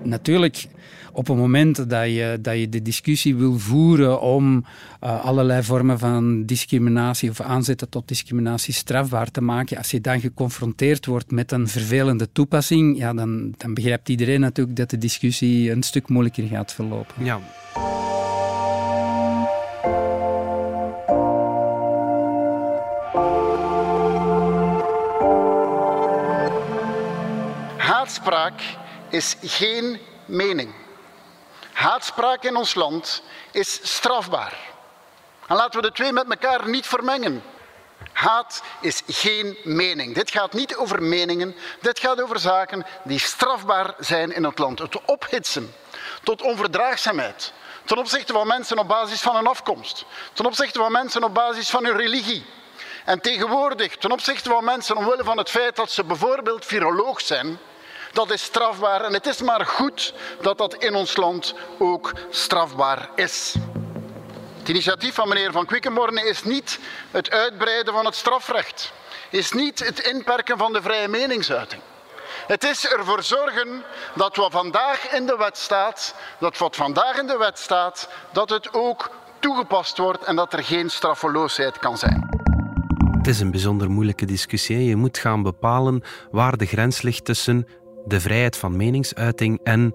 Natuurlijk 0.03 0.67
op 1.13 1.27
het 1.27 1.37
moment 1.37 1.91
dat 1.91 2.07
je, 2.07 2.39
dat 2.41 2.59
je 2.59 2.69
de 2.69 2.83
discussie 2.83 3.37
wil 3.37 3.59
voeren 3.59 4.21
om 4.21 4.65
uh, 5.05 5.25
allerlei 5.25 5.63
vormen 5.63 5.99
van 5.99 6.45
discriminatie 6.45 7.31
of 7.31 7.41
aanzetten 7.41 7.89
tot 7.89 8.09
discriminatie 8.09 8.75
strafbaar 8.75 9.31
te 9.31 9.41
maken, 9.41 9.77
als 9.77 9.91
je 9.91 10.01
dan 10.01 10.21
geconfronteerd 10.21 11.07
wordt 11.07 11.31
met 11.31 11.53
een 11.53 11.69
vervelende 11.69 12.33
toepassing, 12.33 12.99
ja, 12.99 13.13
dan, 13.13 13.55
dan 13.57 13.75
begrijpt 13.75 14.09
iedereen 14.09 14.41
natuurlijk 14.41 14.77
dat 14.77 14.91
de 14.91 14.99
discussie 14.99 15.71
een 15.71 15.83
stuk 15.83 16.09
moeilijker 16.09 16.47
gaat 16.47 16.73
verlopen. 16.73 17.25
Ja. 17.25 17.41
Haatspraak 28.11 28.61
is 29.09 29.37
geen 29.43 30.01
mening. 30.25 30.75
Haatspraak 31.73 32.43
in 32.43 32.57
ons 32.57 32.75
land 32.75 33.23
is 33.51 33.81
strafbaar. 33.83 34.57
En 35.47 35.57
laten 35.57 35.81
we 35.81 35.87
de 35.87 35.93
twee 35.93 36.13
met 36.13 36.31
elkaar 36.31 36.69
niet 36.69 36.87
vermengen. 36.87 37.43
Haat 38.13 38.63
is 38.81 39.03
geen 39.07 39.59
mening. 39.65 40.15
Dit 40.15 40.31
gaat 40.31 40.53
niet 40.53 40.77
over 40.77 41.03
meningen, 41.03 41.57
dit 41.81 41.99
gaat 41.99 42.23
over 42.23 42.39
zaken 42.39 42.87
die 43.03 43.19
strafbaar 43.19 43.95
zijn 43.99 44.33
in 44.33 44.45
het 44.45 44.59
land. 44.59 44.79
Het 44.79 45.05
ophitsen 45.05 45.75
tot 46.23 46.43
onverdraagzaamheid, 46.43 47.53
ten 47.85 47.99
opzichte 47.99 48.33
van 48.33 48.47
mensen 48.47 48.79
op 48.79 48.89
basis 48.89 49.21
van 49.21 49.37
hun 49.37 49.47
afkomst, 49.47 50.05
ten 50.33 50.47
opzichte 50.47 50.79
van 50.79 50.93
mensen 50.93 51.25
op 51.25 51.35
basis 51.35 51.71
van 51.71 51.85
hun 51.85 51.97
religie. 51.97 52.47
En 53.05 53.21
tegenwoordig, 53.21 53.97
ten 53.97 54.13
opzichte 54.13 54.51
van 54.51 54.65
mensen 54.65 54.97
omwille 54.97 55.25
van 55.25 55.39
het 55.39 55.51
feit 55.51 55.77
dat 55.77 55.91
ze 55.91 56.05
bijvoorbeeld 56.05 56.67
viroloog 56.67 57.21
zijn, 57.21 57.59
dat 58.13 58.31
is 58.31 58.43
strafbaar. 58.43 59.05
En 59.05 59.13
het 59.13 59.27
is 59.27 59.41
maar 59.41 59.67
goed 59.67 60.15
dat 60.41 60.59
dat 60.59 60.75
in 60.75 60.95
ons 60.95 61.17
land 61.17 61.55
ook 61.79 62.13
strafbaar 62.31 63.11
is. 63.15 63.55
Het 64.59 64.69
initiatief 64.69 65.15
van 65.15 65.29
meneer 65.29 65.53
Van 65.53 65.67
Quickenborne 65.67 66.29
is 66.29 66.45
niet 66.45 66.79
het 67.11 67.31
uitbreiden 67.31 67.93
van 67.93 68.05
het 68.05 68.15
strafrecht, 68.15 68.93
is 69.31 69.53
niet 69.53 69.87
het 69.87 69.99
inperken 69.99 70.59
van 70.59 70.73
de 70.73 70.83
vrije 70.83 71.09
meningsuiting. 71.09 71.83
Het 72.47 72.65
is 72.65 72.87
ervoor 72.87 73.23
zorgen 73.23 73.83
dat 74.15 74.37
wat 74.37 74.53
vandaag 74.53 75.13
in 75.13 75.27
de 75.27 75.37
wet 75.37 75.57
staat, 75.57 76.15
dat 76.39 76.59
wat 76.59 76.77
vandaag 76.77 77.19
in 77.19 77.27
de 77.27 77.37
wet 77.37 77.59
staat, 77.59 78.09
dat 78.33 78.51
het 78.51 78.75
ook 78.75 79.11
toegepast 79.39 79.99
wordt 79.99 80.25
en 80.25 80.37
dat 80.37 80.53
er 80.53 80.65
geen 80.65 80.91
straffeloosheid 80.91 81.79
kan 81.79 81.99
zijn. 81.99 82.29
Het 83.17 83.29
is 83.29 83.41
een 83.41 83.51
bijzonder 83.51 83.91
moeilijke 83.91 84.25
discussie. 84.25 84.85
Je 84.85 84.97
moet 84.97 85.19
gaan 85.19 85.43
bepalen 85.43 86.03
waar 86.31 86.57
de 86.57 86.67
grens 86.67 87.03
ligt 87.03 87.25
tussen 87.25 87.69
de 88.07 88.21
vrijheid 88.21 88.57
van 88.57 88.77
meningsuiting 88.77 89.61
en 89.63 89.95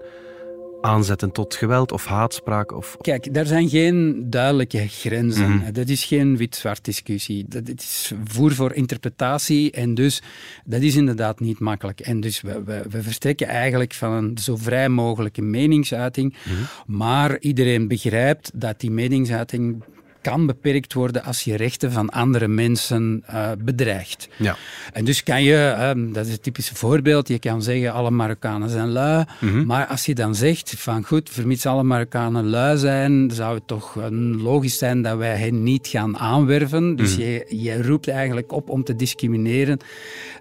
aanzetten 0.80 1.32
tot 1.32 1.54
geweld 1.54 1.92
of 1.92 2.06
haatspraak? 2.06 2.72
Of... 2.72 2.96
Kijk, 3.00 3.34
daar 3.34 3.46
zijn 3.46 3.68
geen 3.68 4.26
duidelijke 4.30 4.88
grenzen. 4.88 5.50
Mm. 5.50 5.72
Dat 5.72 5.88
is 5.88 6.04
geen 6.04 6.36
wit-zwart 6.36 6.84
discussie. 6.84 7.44
Dat 7.48 7.68
is 7.68 8.12
voer 8.24 8.54
voor 8.54 8.72
interpretatie 8.72 9.70
en 9.70 9.94
dus 9.94 10.22
dat 10.64 10.80
is 10.80 10.96
inderdaad 10.96 11.40
niet 11.40 11.58
makkelijk. 11.58 12.00
En 12.00 12.20
dus 12.20 12.40
we, 12.40 12.62
we, 12.64 12.82
we 12.90 13.02
verstrekken 13.02 13.46
eigenlijk 13.46 13.94
van 13.94 14.12
een 14.12 14.38
zo 14.38 14.56
vrij 14.56 14.88
mogelijke 14.88 15.42
meningsuiting, 15.42 16.36
mm. 16.44 16.96
maar 16.96 17.38
iedereen 17.38 17.88
begrijpt 17.88 18.50
dat 18.54 18.80
die 18.80 18.90
meningsuiting 18.90 19.82
kan 20.30 20.46
beperkt 20.46 20.92
worden 20.92 21.24
als 21.24 21.42
je 21.42 21.56
rechten 21.56 21.92
van 21.92 22.10
andere 22.10 22.48
mensen 22.48 23.24
uh, 23.30 23.50
bedreigt. 23.58 24.28
Ja. 24.36 24.56
En 24.92 25.04
dus 25.04 25.22
kan 25.22 25.42
je, 25.42 25.74
uh, 25.96 26.12
dat 26.14 26.26
is 26.26 26.32
het 26.32 26.42
typische 26.42 26.74
voorbeeld, 26.74 27.28
je 27.28 27.38
kan 27.38 27.62
zeggen 27.62 27.92
alle 27.92 28.10
Marokkanen 28.10 28.70
zijn 28.70 28.88
lui, 28.88 29.24
mm 29.40 29.64
maar 29.66 29.86
als 29.86 30.06
je 30.06 30.14
dan 30.14 30.34
zegt 30.34 30.74
van 30.76 31.04
goed, 31.04 31.30
vermits 31.30 31.66
alle 31.66 31.82
Marokkanen 31.82 32.48
lui 32.48 32.78
zijn, 32.78 33.30
zou 33.30 33.54
het 33.54 33.66
toch 33.66 33.94
logisch 34.38 34.78
zijn 34.78 35.02
dat 35.02 35.16
wij 35.18 35.36
hen 35.36 35.62
niet 35.62 35.86
gaan 35.86 36.18
aanwerven. 36.18 36.96
Dus 36.96 37.16
mm 37.16 37.22
je, 37.22 37.46
je 37.48 37.82
roept 37.82 38.08
eigenlijk 38.08 38.52
op 38.52 38.70
om 38.70 38.84
te 38.84 38.96
discrimineren. 38.96 39.78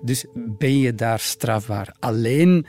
Dus 0.01 0.25
ben 0.33 0.79
je 0.79 0.95
daar 0.95 1.19
strafbaar. 1.19 1.95
Alleen 1.99 2.65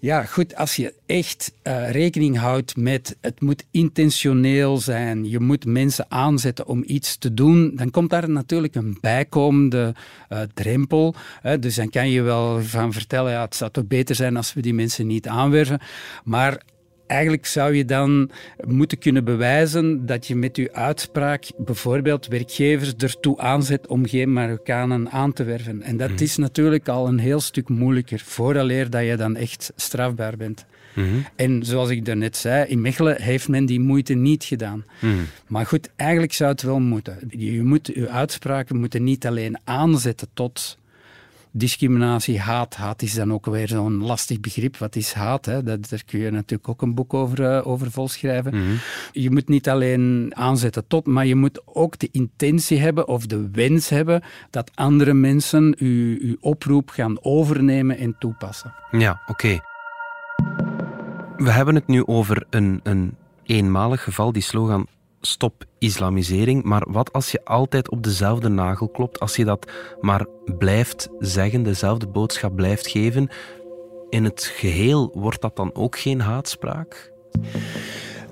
ja, 0.00 0.24
goed, 0.24 0.56
als 0.56 0.76
je 0.76 0.94
echt 1.06 1.52
uh, 1.62 1.90
rekening 1.90 2.38
houdt 2.38 2.76
met 2.76 3.16
het 3.20 3.40
moet 3.40 3.64
intentioneel 3.70 4.78
zijn, 4.78 5.28
je 5.28 5.40
moet 5.40 5.64
mensen 5.64 6.06
aanzetten 6.08 6.66
om 6.66 6.82
iets 6.86 7.16
te 7.16 7.34
doen, 7.34 7.72
dan 7.74 7.90
komt 7.90 8.10
daar 8.10 8.30
natuurlijk 8.30 8.74
een 8.74 8.98
bijkomende 9.00 9.94
uh, 10.28 10.40
drempel. 10.54 11.14
Hè. 11.40 11.58
Dus 11.58 11.74
dan 11.74 11.90
kan 11.90 12.10
je 12.10 12.22
wel 12.22 12.62
van 12.62 12.92
vertellen, 12.92 13.32
ja, 13.32 13.40
het 13.44 13.54
zou 13.54 13.70
toch 13.70 13.86
beter 13.86 14.14
zijn 14.14 14.36
als 14.36 14.54
we 14.54 14.60
die 14.60 14.74
mensen 14.74 15.06
niet 15.06 15.28
aanwerven. 15.28 15.80
Maar 16.24 16.62
Eigenlijk 17.06 17.46
zou 17.46 17.74
je 17.74 17.84
dan 17.84 18.30
moeten 18.66 18.98
kunnen 18.98 19.24
bewijzen 19.24 20.06
dat 20.06 20.26
je 20.26 20.36
met 20.36 20.56
je 20.56 20.72
uitspraak 20.72 21.44
bijvoorbeeld 21.56 22.26
werkgevers 22.26 22.94
ertoe 22.94 23.38
aanzet 23.38 23.86
om 23.86 24.06
geen 24.06 24.32
Marokkanen 24.32 25.10
aan 25.10 25.32
te 25.32 25.44
werven. 25.44 25.82
En 25.82 25.96
dat 25.96 26.10
mhm. 26.10 26.22
is 26.22 26.36
natuurlijk 26.36 26.88
al 26.88 27.08
een 27.08 27.18
heel 27.18 27.40
stuk 27.40 27.68
moeilijker, 27.68 28.20
vooraleer 28.24 28.90
dat 28.90 29.04
je 29.04 29.16
dan 29.16 29.36
echt 29.36 29.72
strafbaar 29.76 30.36
bent. 30.36 30.66
Mhm. 30.94 31.06
En 31.36 31.64
zoals 31.64 31.90
ik 31.90 32.04
daarnet 32.04 32.36
zei, 32.36 32.66
in 32.66 32.80
Mechelen 32.80 33.22
heeft 33.22 33.48
men 33.48 33.66
die 33.66 33.80
moeite 33.80 34.14
niet 34.14 34.44
gedaan. 34.44 34.84
Mhm. 35.00 35.14
Maar 35.46 35.66
goed, 35.66 35.90
eigenlijk 35.96 36.32
zou 36.32 36.50
het 36.50 36.62
wel 36.62 36.80
moeten. 36.80 37.18
Je, 37.28 37.62
moet, 37.62 37.90
je 37.94 38.08
uitspraken 38.08 38.76
moeten 38.76 39.04
niet 39.04 39.26
alleen 39.26 39.58
aanzetten 39.64 40.28
tot 40.34 40.78
discriminatie, 41.58 42.40
haat. 42.40 42.74
Haat 42.74 43.02
is 43.02 43.14
dan 43.14 43.32
ook 43.32 43.46
weer 43.46 43.68
zo'n 43.68 44.02
lastig 44.02 44.40
begrip. 44.40 44.76
Wat 44.76 44.96
is 44.96 45.12
haat? 45.12 45.44
Hè? 45.44 45.62
Dat, 45.62 45.88
daar 45.88 46.04
kun 46.06 46.18
je 46.18 46.30
natuurlijk 46.30 46.68
ook 46.68 46.82
een 46.82 46.94
boek 46.94 47.14
over, 47.14 47.40
uh, 47.40 47.66
over 47.66 47.90
volschrijven. 47.90 48.54
Mhm. 48.54 48.74
Je 49.12 49.30
moet 49.30 49.48
niet 49.48 49.68
alleen 49.68 50.30
aanzetten 50.34 50.86
tot, 50.86 51.06
maar 51.06 51.26
je 51.26 51.34
moet 51.34 51.60
ook 51.64 51.98
de 51.98 52.08
intentie 52.12 52.78
hebben 52.78 53.08
of 53.08 53.26
de 53.26 53.48
wens 53.52 53.88
hebben 53.88 54.22
dat 54.50 54.70
andere 54.74 55.14
mensen 55.14 55.74
uw, 55.78 56.16
uw 56.20 56.36
oproep 56.40 56.90
gaan 56.90 57.16
overnemen 57.20 57.98
en 57.98 58.16
toepassen. 58.18 58.74
Ja, 58.90 59.22
oké. 59.26 59.58
We 61.36 61.50
hebben 61.50 61.74
het 61.74 61.86
nu 61.86 62.06
over 62.06 62.46
een, 62.50 62.80
een 62.82 63.16
eenmalig 63.42 64.02
geval, 64.02 64.32
die 64.32 64.42
slogan 64.42 64.86
stop 65.26 65.64
islamisering. 65.78 66.62
Maar 66.62 66.84
wat 66.88 67.12
als 67.12 67.30
je 67.30 67.44
altijd 67.44 67.90
op 67.90 68.02
dezelfde 68.02 68.48
nagel 68.48 68.88
klopt, 68.88 69.20
als 69.20 69.36
je 69.36 69.44
dat 69.44 69.70
maar 70.00 70.26
blijft 70.58 71.08
zeggen, 71.18 71.62
dezelfde 71.62 72.06
boodschap 72.06 72.56
blijft 72.56 72.86
geven, 72.86 73.28
in 74.08 74.24
het 74.24 74.44
geheel 74.44 75.10
wordt 75.14 75.40
dat 75.40 75.56
dan 75.56 75.74
ook 75.74 75.98
geen 75.98 76.20
haatspraak? 76.20 77.12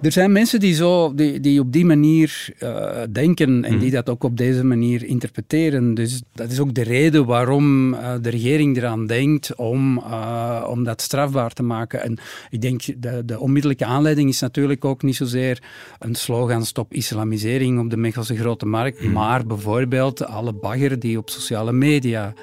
Er 0.04 0.12
zijn 0.12 0.32
mensen 0.32 0.60
die, 0.60 0.74
zo, 0.74 1.14
die, 1.14 1.40
die 1.40 1.60
op 1.60 1.72
die 1.72 1.84
manier 1.84 2.48
uh, 2.62 3.02
denken 3.10 3.64
en 3.64 3.78
die 3.78 3.86
mhm. 3.86 3.94
dat 3.94 4.08
ook 4.08 4.24
op 4.24 4.36
deze 4.36 4.64
manier 4.64 5.04
interpreteren. 5.04 5.94
Dus 5.94 6.22
dat 6.32 6.50
is 6.50 6.60
ook 6.60 6.74
de 6.74 6.82
reden 6.82 7.26
waarom 7.26 7.94
uh, 7.94 8.14
de 8.20 8.30
regering 8.30 8.76
eraan 8.76 9.06
denkt 9.06 9.54
om, 9.54 9.98
uh, 9.98 10.66
om 10.68 10.84
dat 10.84 11.00
strafbaar 11.00 11.52
te 11.52 11.62
maken. 11.62 12.02
En 12.02 12.18
ik 12.50 12.60
denk, 12.60 13.02
de, 13.02 13.24
de 13.24 13.40
onmiddellijke 13.40 13.84
aanleiding 13.84 14.28
is 14.28 14.40
natuurlijk 14.40 14.84
ook 14.84 15.02
niet 15.02 15.16
zozeer 15.16 15.62
een 15.98 16.14
slogan 16.14 16.64
stop 16.64 16.92
islamisering 16.92 17.80
op 17.80 17.90
de 17.90 17.96
Mechelse 17.96 18.36
Grote 18.36 18.66
Markt, 18.66 19.02
mhm. 19.02 19.12
maar 19.12 19.46
bijvoorbeeld 19.46 20.26
alle 20.26 20.52
bagger 20.52 20.98
die 20.98 21.18
op 21.18 21.30
sociale 21.30 21.72
media 21.72 22.34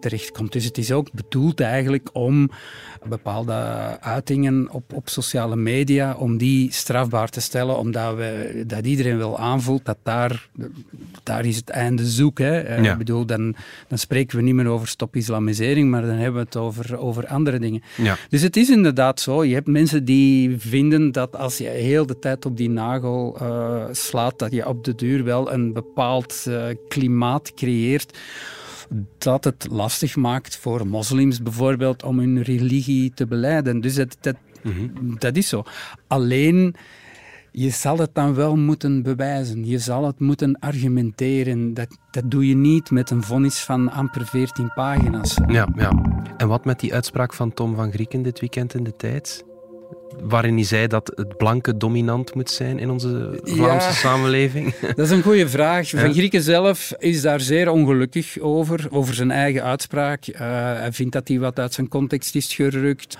terechtkomt. 0.00 0.52
Dus 0.52 0.64
het 0.64 0.78
is 0.78 0.92
ook 0.92 1.12
bedoeld 1.12 1.60
eigenlijk 1.60 2.10
om 2.12 2.50
bepaalde 3.08 3.52
uitingen 4.00 4.70
op, 4.70 4.92
op 4.92 5.08
sociale 5.08 5.56
media, 5.56 6.14
om 6.14 6.36
die 6.36 6.72
strafbaar 6.72 7.28
te 7.28 7.40
stellen, 7.40 7.78
omdat 7.78 8.16
we, 8.16 8.62
dat 8.66 8.86
iedereen 8.86 9.18
wel 9.18 9.38
aanvoelt 9.38 9.84
dat 9.84 9.98
daar, 10.02 10.48
daar 11.22 11.44
is 11.44 11.56
het 11.56 11.68
einde 11.68 12.06
zoek. 12.06 12.38
Hè. 12.38 12.60
Eh, 12.60 12.84
ik 12.84 12.98
bedoel, 12.98 13.26
dan, 13.26 13.54
dan 13.88 13.98
spreken 13.98 14.36
we 14.36 14.42
niet 14.42 14.54
meer 14.54 14.66
over 14.66 14.88
stop-islamisering, 14.88 15.90
maar 15.90 16.02
dan 16.02 16.16
hebben 16.16 16.40
we 16.40 16.46
het 16.46 16.56
over, 16.56 16.98
over 16.98 17.26
andere 17.26 17.58
dingen. 17.58 17.82
Ja. 17.96 18.16
Dus 18.28 18.42
het 18.42 18.56
is 18.56 18.70
inderdaad 18.70 19.20
zo, 19.20 19.44
je 19.44 19.54
hebt 19.54 19.66
mensen 19.66 20.04
die 20.04 20.58
vinden 20.58 21.12
dat 21.12 21.36
als 21.36 21.58
je 21.58 21.68
heel 21.68 22.06
de 22.06 22.18
tijd 22.18 22.46
op 22.46 22.56
die 22.56 22.70
nagel 22.70 23.38
uh, 23.42 23.84
slaat, 23.90 24.38
dat 24.38 24.52
je 24.52 24.68
op 24.68 24.84
de 24.84 24.94
duur 24.94 25.24
wel 25.24 25.52
een 25.52 25.72
bepaald 25.72 26.44
uh, 26.48 26.64
klimaat 26.88 27.54
creëert 27.54 28.18
dat 29.18 29.44
het 29.44 29.66
lastig 29.70 30.16
maakt 30.16 30.56
voor 30.56 30.86
moslims 30.86 31.42
bijvoorbeeld 31.42 32.02
om 32.02 32.18
hun 32.18 32.42
religie 32.42 33.12
te 33.14 33.26
beleiden. 33.26 33.80
Dus 33.80 33.94
dat, 33.94 34.16
dat, 34.20 34.36
mhm. 34.62 34.88
dat 35.18 35.36
is 35.36 35.48
zo. 35.48 35.62
Alleen 36.06 36.74
je 37.52 37.70
zal 37.70 37.98
het 37.98 38.14
dan 38.14 38.34
wel 38.34 38.56
moeten 38.56 39.02
bewijzen. 39.02 39.66
Je 39.66 39.78
zal 39.78 40.06
het 40.06 40.20
moeten 40.20 40.58
argumenteren. 40.58 41.74
Dat, 41.74 41.98
dat 42.10 42.30
doe 42.30 42.48
je 42.48 42.56
niet 42.56 42.90
met 42.90 43.10
een 43.10 43.22
vonnis 43.22 43.58
van 43.58 43.90
amper 43.90 44.26
14 44.26 44.72
pagina's. 44.74 45.38
Ja, 45.46 45.68
ja. 45.76 46.02
En 46.36 46.48
wat 46.48 46.64
met 46.64 46.80
die 46.80 46.94
uitspraak 46.94 47.34
van 47.34 47.54
Tom 47.54 47.74
van 47.74 47.92
Grieken 47.92 48.22
dit 48.22 48.40
weekend 48.40 48.74
in 48.74 48.84
de 48.84 48.96
tijd? 48.96 49.44
Waarin 50.22 50.54
hij 50.54 50.64
zei 50.64 50.86
dat 50.86 51.12
het 51.14 51.36
blanke 51.36 51.76
dominant 51.76 52.34
moet 52.34 52.50
zijn 52.50 52.78
in 52.78 52.90
onze 52.90 53.40
Vlaamse 53.42 53.92
samenleving? 53.92 54.74
Dat 54.96 54.98
is 54.98 55.10
een 55.10 55.22
goede 55.22 55.48
vraag. 55.48 55.88
Van 55.88 56.12
Grieken 56.12 56.42
zelf 56.42 56.92
is 56.98 57.22
daar 57.22 57.40
zeer 57.40 57.70
ongelukkig 57.70 58.38
over, 58.38 58.86
over 58.90 59.14
zijn 59.14 59.30
eigen 59.30 59.62
uitspraak. 59.62 60.26
Uh, 60.26 60.38
hij 60.38 60.92
vindt 60.92 61.12
dat 61.12 61.28
hij 61.28 61.38
wat 61.38 61.58
uit 61.58 61.74
zijn 61.74 61.88
context 61.88 62.34
is 62.34 62.54
gerukt. 62.54 63.18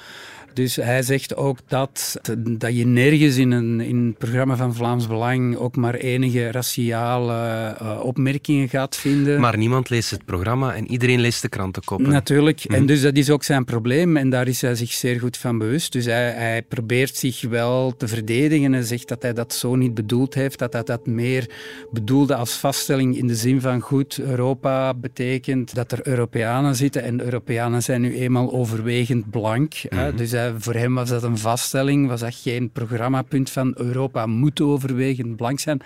Dus 0.54 0.76
hij 0.76 1.02
zegt 1.02 1.36
ook 1.36 1.58
dat, 1.68 2.20
dat 2.48 2.76
je 2.76 2.86
nergens 2.86 3.36
in 3.36 3.50
een 3.50 3.80
in 3.80 4.06
het 4.06 4.18
programma 4.18 4.56
van 4.56 4.74
Vlaams 4.74 5.06
Belang 5.06 5.56
ook 5.56 5.76
maar 5.76 5.94
enige 5.94 6.50
raciale 6.50 7.76
uh, 7.82 8.00
opmerkingen 8.02 8.68
gaat 8.68 8.96
vinden. 8.96 9.40
Maar 9.40 9.56
niemand 9.56 9.88
leest 9.88 10.10
het 10.10 10.24
programma 10.24 10.74
en 10.74 10.90
iedereen 10.90 11.20
leest 11.20 11.42
de 11.42 11.48
krantenkoppen. 11.48 12.08
Natuurlijk, 12.10 12.64
en 12.64 12.76
mhm. 12.76 12.86
dus 12.86 13.02
dat 13.02 13.16
is 13.16 13.30
ook 13.30 13.44
zijn 13.44 13.64
probleem 13.64 14.16
en 14.16 14.30
daar 14.30 14.48
is 14.48 14.60
hij 14.60 14.74
zich 14.74 14.92
zeer 14.92 15.20
goed 15.20 15.36
van 15.36 15.58
bewust. 15.58 15.92
Dus 15.92 16.04
hij, 16.04 16.30
hij 16.30 16.62
probeert 16.62 17.16
zich 17.16 17.42
wel 17.48 17.96
te 17.96 18.08
verdedigen 18.08 18.74
en 18.74 18.84
zegt 18.84 19.08
dat 19.08 19.22
hij 19.22 19.32
dat 19.32 19.52
zo 19.52 19.74
niet 19.74 19.94
bedoeld 19.94 20.34
heeft, 20.34 20.58
dat 20.58 20.72
hij 20.72 20.82
dat 20.82 21.06
meer 21.06 21.50
bedoelde 21.90 22.34
als 22.34 22.52
vaststelling 22.52 23.16
in 23.16 23.26
de 23.26 23.34
zin 23.34 23.60
van 23.60 23.80
goed, 23.80 24.18
Europa 24.18 24.94
betekent 24.94 25.74
dat 25.74 25.92
er 25.92 26.06
Europeanen 26.06 26.74
zitten 26.74 27.02
en 27.02 27.20
Europeanen 27.20 27.82
zijn 27.82 28.00
nu 28.00 28.14
eenmaal 28.16 28.52
overwegend 28.52 29.30
blank. 29.30 29.74
Mm 29.90 30.16
Dus 30.16 30.30
voor 30.58 30.74
hem 30.74 30.94
was 30.94 31.08
dat 31.08 31.22
een 31.22 31.38
vaststelling, 31.38 32.08
was 32.08 32.20
dat 32.20 32.34
geen 32.34 32.70
programmapunt 32.70 33.50
van 33.50 33.74
Europa 33.76 34.26
moet 34.26 34.60
overwegend 34.60 35.36
blank 35.36 35.60
zijn. 35.60 35.82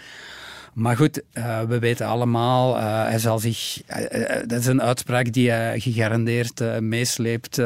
Maar 0.74 0.96
goed, 0.96 1.22
uh, 1.34 1.60
we 1.60 1.78
weten 1.78 2.06
allemaal, 2.06 2.76
uh, 2.76 3.02
hij 3.04 3.18
zal 3.18 3.38
zich. 3.38 3.82
Dat 4.46 4.60
is 4.60 4.66
een 4.66 4.82
uitspraak 4.82 5.32
die 5.32 5.50
hij 5.50 5.80
gegarandeerd 5.80 6.80
meesleept 6.80 7.60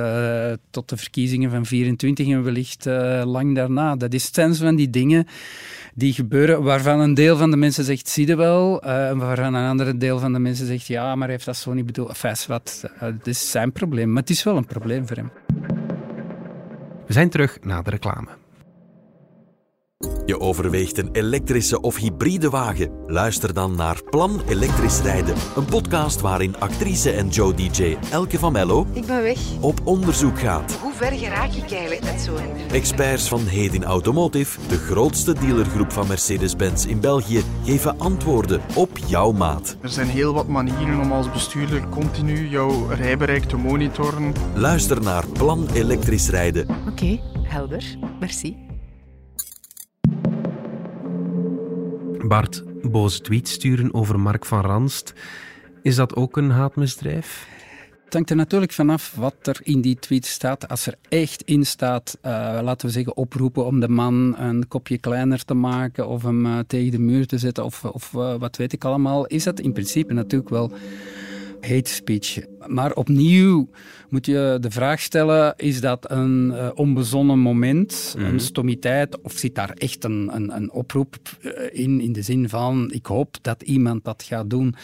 tot 0.70 0.88
de 0.88 0.96
verkiezingen 0.96 1.50
van 1.50 1.66
24 1.66 2.28
en 2.28 2.42
wellicht 2.42 2.84
lang 3.24 3.54
daarna. 3.54 3.96
Dat 3.96 4.12
is 4.12 4.30
sens 4.32 4.58
van 4.58 4.76
die 4.76 4.90
dingen 4.90 5.26
die 5.94 6.12
gebeuren, 6.12 6.62
waarvan 6.62 7.00
een 7.00 7.14
deel 7.14 7.36
van 7.36 7.50
de 7.50 7.56
mensen 7.56 7.84
zegt, 7.84 8.08
zie 8.08 8.26
je 8.26 8.36
wel, 8.36 8.82
en 8.82 9.18
waarvan 9.18 9.54
een 9.54 9.68
andere 9.68 9.96
deel 9.96 10.18
van 10.18 10.32
de 10.32 10.38
mensen 10.38 10.66
zegt, 10.66 10.86
ja, 10.86 11.14
maar 11.14 11.28
heeft 11.28 11.44
dat 11.44 11.56
zo 11.56 11.72
niet 11.72 11.86
bedoeld. 11.86 12.08
Enfin, 12.08 12.34
wat, 12.46 12.84
het 12.94 13.26
is 13.26 13.50
zijn 13.50 13.72
probleem, 13.72 14.12
maar 14.12 14.22
het 14.22 14.30
is 14.30 14.42
wel 14.42 14.56
een 14.56 14.66
probleem 14.66 15.06
voor 15.06 15.16
hem. 15.16 15.30
We 17.08 17.14
zijn 17.14 17.30
terug 17.30 17.58
na 17.62 17.82
de 17.82 17.90
reclame. 17.90 18.28
Je 20.28 20.40
overweegt 20.40 20.98
een 20.98 21.08
elektrische 21.12 21.80
of 21.80 21.96
hybride 21.96 22.50
wagen? 22.50 22.90
Luister 23.06 23.54
dan 23.54 23.76
naar 23.76 24.02
Plan 24.10 24.40
Elektrisch 24.48 25.00
Rijden, 25.00 25.34
een 25.56 25.64
podcast 25.64 26.20
waarin 26.20 26.56
actrice 26.58 27.10
en 27.10 27.28
Joe 27.28 27.54
DJ 27.54 27.96
Elke 28.10 28.38
van 28.38 28.52
Mello 28.52 28.86
ik 28.92 29.06
ben 29.06 29.22
weg. 29.22 29.38
op 29.60 29.80
onderzoek 29.84 30.38
gaat. 30.38 30.72
Hoe 30.72 30.92
ver 30.92 31.12
geraak 31.12 31.52
ik 31.52 31.70
eigenlijk 31.70 32.02
met 32.04 32.20
zo'n... 32.20 32.72
Experts 32.72 33.28
van 33.28 33.46
Hedin 33.46 33.84
Automotive, 33.84 34.60
de 34.68 34.76
grootste 34.76 35.32
dealergroep 35.32 35.92
van 35.92 36.06
Mercedes-Benz 36.06 36.84
in 36.86 37.00
België, 37.00 37.42
geven 37.64 37.98
antwoorden 37.98 38.60
op 38.74 38.98
jouw 39.06 39.32
maat. 39.32 39.76
Er 39.82 39.88
zijn 39.88 40.08
heel 40.08 40.34
wat 40.34 40.48
manieren 40.48 41.00
om 41.00 41.12
als 41.12 41.30
bestuurder 41.32 41.88
continu 41.88 42.48
jouw 42.48 42.86
rijbereik 42.88 43.44
te 43.44 43.56
monitoren. 43.56 44.32
Luister 44.54 45.02
naar 45.02 45.26
Plan 45.26 45.68
Elektrisch 45.74 46.28
Rijden. 46.28 46.66
Oké, 46.88 47.20
helder. 47.42 47.84
Merci. 48.20 48.67
Bart, 52.28 52.62
boze 52.82 53.20
tweets 53.20 53.52
sturen 53.52 53.94
over 53.94 54.20
Mark 54.20 54.44
van 54.44 54.60
Ranst. 54.60 55.12
Is 55.82 55.96
dat 55.96 56.14
ook 56.14 56.36
een 56.36 56.50
haatmisdrijf? 56.50 57.48
Het 58.04 58.14
hangt 58.14 58.30
er 58.30 58.36
natuurlijk 58.36 58.72
vanaf 58.72 59.14
wat 59.16 59.34
er 59.42 59.60
in 59.62 59.80
die 59.80 59.98
tweet 59.98 60.26
staat. 60.26 60.68
Als 60.68 60.86
er 60.86 60.94
echt 61.08 61.42
in 61.42 61.66
staat, 61.66 62.18
uh, 62.22 62.30
laten 62.62 62.86
we 62.86 62.92
zeggen, 62.92 63.16
oproepen 63.16 63.66
om 63.66 63.80
de 63.80 63.88
man 63.88 64.34
een 64.38 64.68
kopje 64.68 64.98
kleiner 64.98 65.44
te 65.44 65.54
maken 65.54 66.08
of 66.08 66.22
hem 66.22 66.46
uh, 66.46 66.58
tegen 66.66 66.90
de 66.90 66.98
muur 66.98 67.26
te 67.26 67.38
zetten 67.38 67.64
of, 67.64 67.84
of 67.84 68.12
uh, 68.12 68.34
wat 68.34 68.56
weet 68.56 68.72
ik 68.72 68.84
allemaal, 68.84 69.26
is 69.26 69.44
dat 69.44 69.60
in 69.60 69.72
principe 69.72 70.12
natuurlijk 70.12 70.50
wel 70.50 70.72
hate 71.60 71.90
speech. 71.90 72.38
Maar 72.66 72.92
opnieuw 72.92 73.68
moet 74.08 74.26
je 74.26 74.58
de 74.60 74.70
vraag 74.70 75.00
stellen: 75.00 75.54
is 75.56 75.80
dat 75.80 76.10
een 76.10 76.50
uh, 76.54 76.70
onbezonnen 76.74 77.38
moment, 77.38 78.14
een 78.16 78.34
mhm. 78.34 78.38
stomiteit, 78.38 79.20
of 79.20 79.32
zit 79.32 79.54
daar 79.54 79.70
echt 79.70 80.04
een, 80.04 80.30
een, 80.32 80.56
een 80.56 80.72
oproep 80.72 81.16
uh, 81.40 81.52
in, 81.72 82.00
in 82.00 82.12
de 82.12 82.22
zin 82.22 82.48
van: 82.48 82.90
ik 82.92 83.06
hoop 83.06 83.36
dat 83.42 83.62
iemand 83.62 84.04
dat 84.04 84.22
gaat 84.22 84.50
doen? 84.50 84.74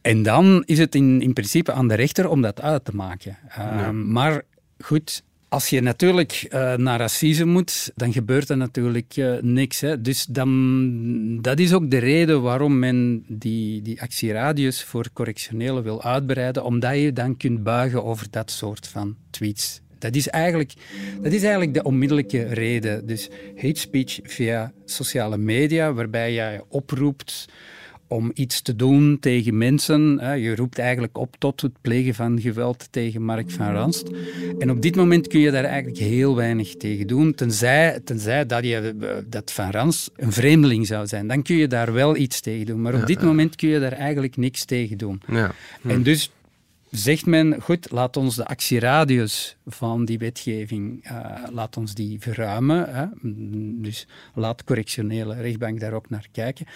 En 0.00 0.22
dan 0.22 0.62
is 0.64 0.78
het 0.78 0.94
in, 0.94 1.22
in 1.22 1.32
principe 1.32 1.72
aan 1.72 1.88
de 1.88 1.94
rechter 1.94 2.28
om 2.28 2.42
dat 2.42 2.60
uit 2.60 2.84
te 2.84 2.94
maken. 2.94 3.38
Uh, 3.48 3.56
ja. 3.56 3.92
Maar 3.92 4.42
goed, 4.78 5.22
als 5.48 5.68
je 5.68 5.80
natuurlijk 5.80 6.46
uh, 6.50 6.74
naar 6.74 6.98
racisme 6.98 7.44
moet, 7.44 7.92
dan 7.94 8.12
gebeurt 8.12 8.48
er 8.48 8.56
natuurlijk 8.56 9.16
uh, 9.16 9.36
niks. 9.40 9.80
Hè. 9.80 10.00
Dus 10.00 10.26
dan, 10.26 11.38
dat 11.42 11.58
is 11.58 11.72
ook 11.72 11.90
de 11.90 11.98
reden 11.98 12.42
waarom 12.42 12.78
men 12.78 13.24
die, 13.28 13.82
die 13.82 14.02
actieradius 14.02 14.82
voor 14.82 15.08
correctionele 15.12 15.82
wil 15.82 16.02
uitbreiden, 16.02 16.64
omdat 16.64 16.96
je 16.96 17.12
dan 17.12 17.36
kunt 17.36 17.62
buigen 17.62 18.04
over 18.04 18.26
dat 18.30 18.50
soort 18.50 18.86
van 18.88 19.16
tweets. 19.30 19.80
Dat 19.98 20.14
is, 20.14 20.28
eigenlijk, 20.28 20.72
dat 21.22 21.32
is 21.32 21.42
eigenlijk 21.42 21.74
de 21.74 21.82
onmiddellijke 21.82 22.42
reden. 22.42 23.06
Dus 23.06 23.28
hate 23.56 23.78
speech 23.78 24.18
via 24.22 24.72
sociale 24.84 25.36
media, 25.36 25.92
waarbij 25.92 26.32
je 26.32 26.64
oproept 26.68 27.48
om 28.08 28.30
iets 28.34 28.62
te 28.62 28.76
doen 28.76 29.16
tegen 29.20 29.58
mensen. 29.58 30.20
Je 30.40 30.56
roept 30.56 30.78
eigenlijk 30.78 31.18
op 31.18 31.36
tot 31.38 31.60
het 31.60 31.72
plegen 31.80 32.14
van 32.14 32.40
geweld 32.40 32.88
tegen 32.90 33.22
Mark 33.22 33.50
van 33.50 33.72
Ranst. 33.72 34.10
En 34.58 34.70
op 34.70 34.82
dit 34.82 34.96
moment 34.96 35.26
kun 35.26 35.40
je 35.40 35.50
daar 35.50 35.64
eigenlijk 35.64 35.98
heel 35.98 36.36
weinig 36.36 36.74
tegen 36.74 37.06
doen, 37.06 37.34
tenzij, 37.34 38.00
tenzij 38.04 38.46
dat, 38.46 38.64
je, 38.64 38.94
dat 39.26 39.52
Van 39.52 39.70
Ranst 39.70 40.10
een 40.16 40.32
vreemdeling 40.32 40.86
zou 40.86 41.06
zijn. 41.06 41.26
Dan 41.26 41.42
kun 41.42 41.56
je 41.56 41.68
daar 41.68 41.92
wel 41.92 42.16
iets 42.16 42.40
tegen 42.40 42.66
doen. 42.66 42.82
Maar 42.82 42.94
op 42.94 43.06
dit 43.06 43.22
moment 43.22 43.56
kun 43.56 43.68
je 43.68 43.80
daar 43.80 43.92
eigenlijk 43.92 44.36
niks 44.36 44.64
tegen 44.64 44.98
doen. 44.98 45.20
Ja. 45.26 45.54
En 45.86 46.02
dus 46.02 46.30
zegt 46.90 47.26
men, 47.26 47.62
goed, 47.62 47.90
laat 47.90 48.16
ons 48.16 48.34
de 48.34 48.46
actieradius 48.46 49.56
van 49.66 50.04
die 50.04 50.18
wetgeving, 50.18 51.10
uh, 51.10 51.42
laat 51.50 51.76
ons 51.76 51.94
die 51.94 52.20
verruimen. 52.20 52.94
Hè. 52.94 53.06
Dus 53.82 54.06
laat 54.34 54.64
correctionele 54.64 55.34
rechtbank 55.34 55.80
daar 55.80 55.92
ook 55.92 56.10
naar 56.10 56.26
kijken. 56.32 56.66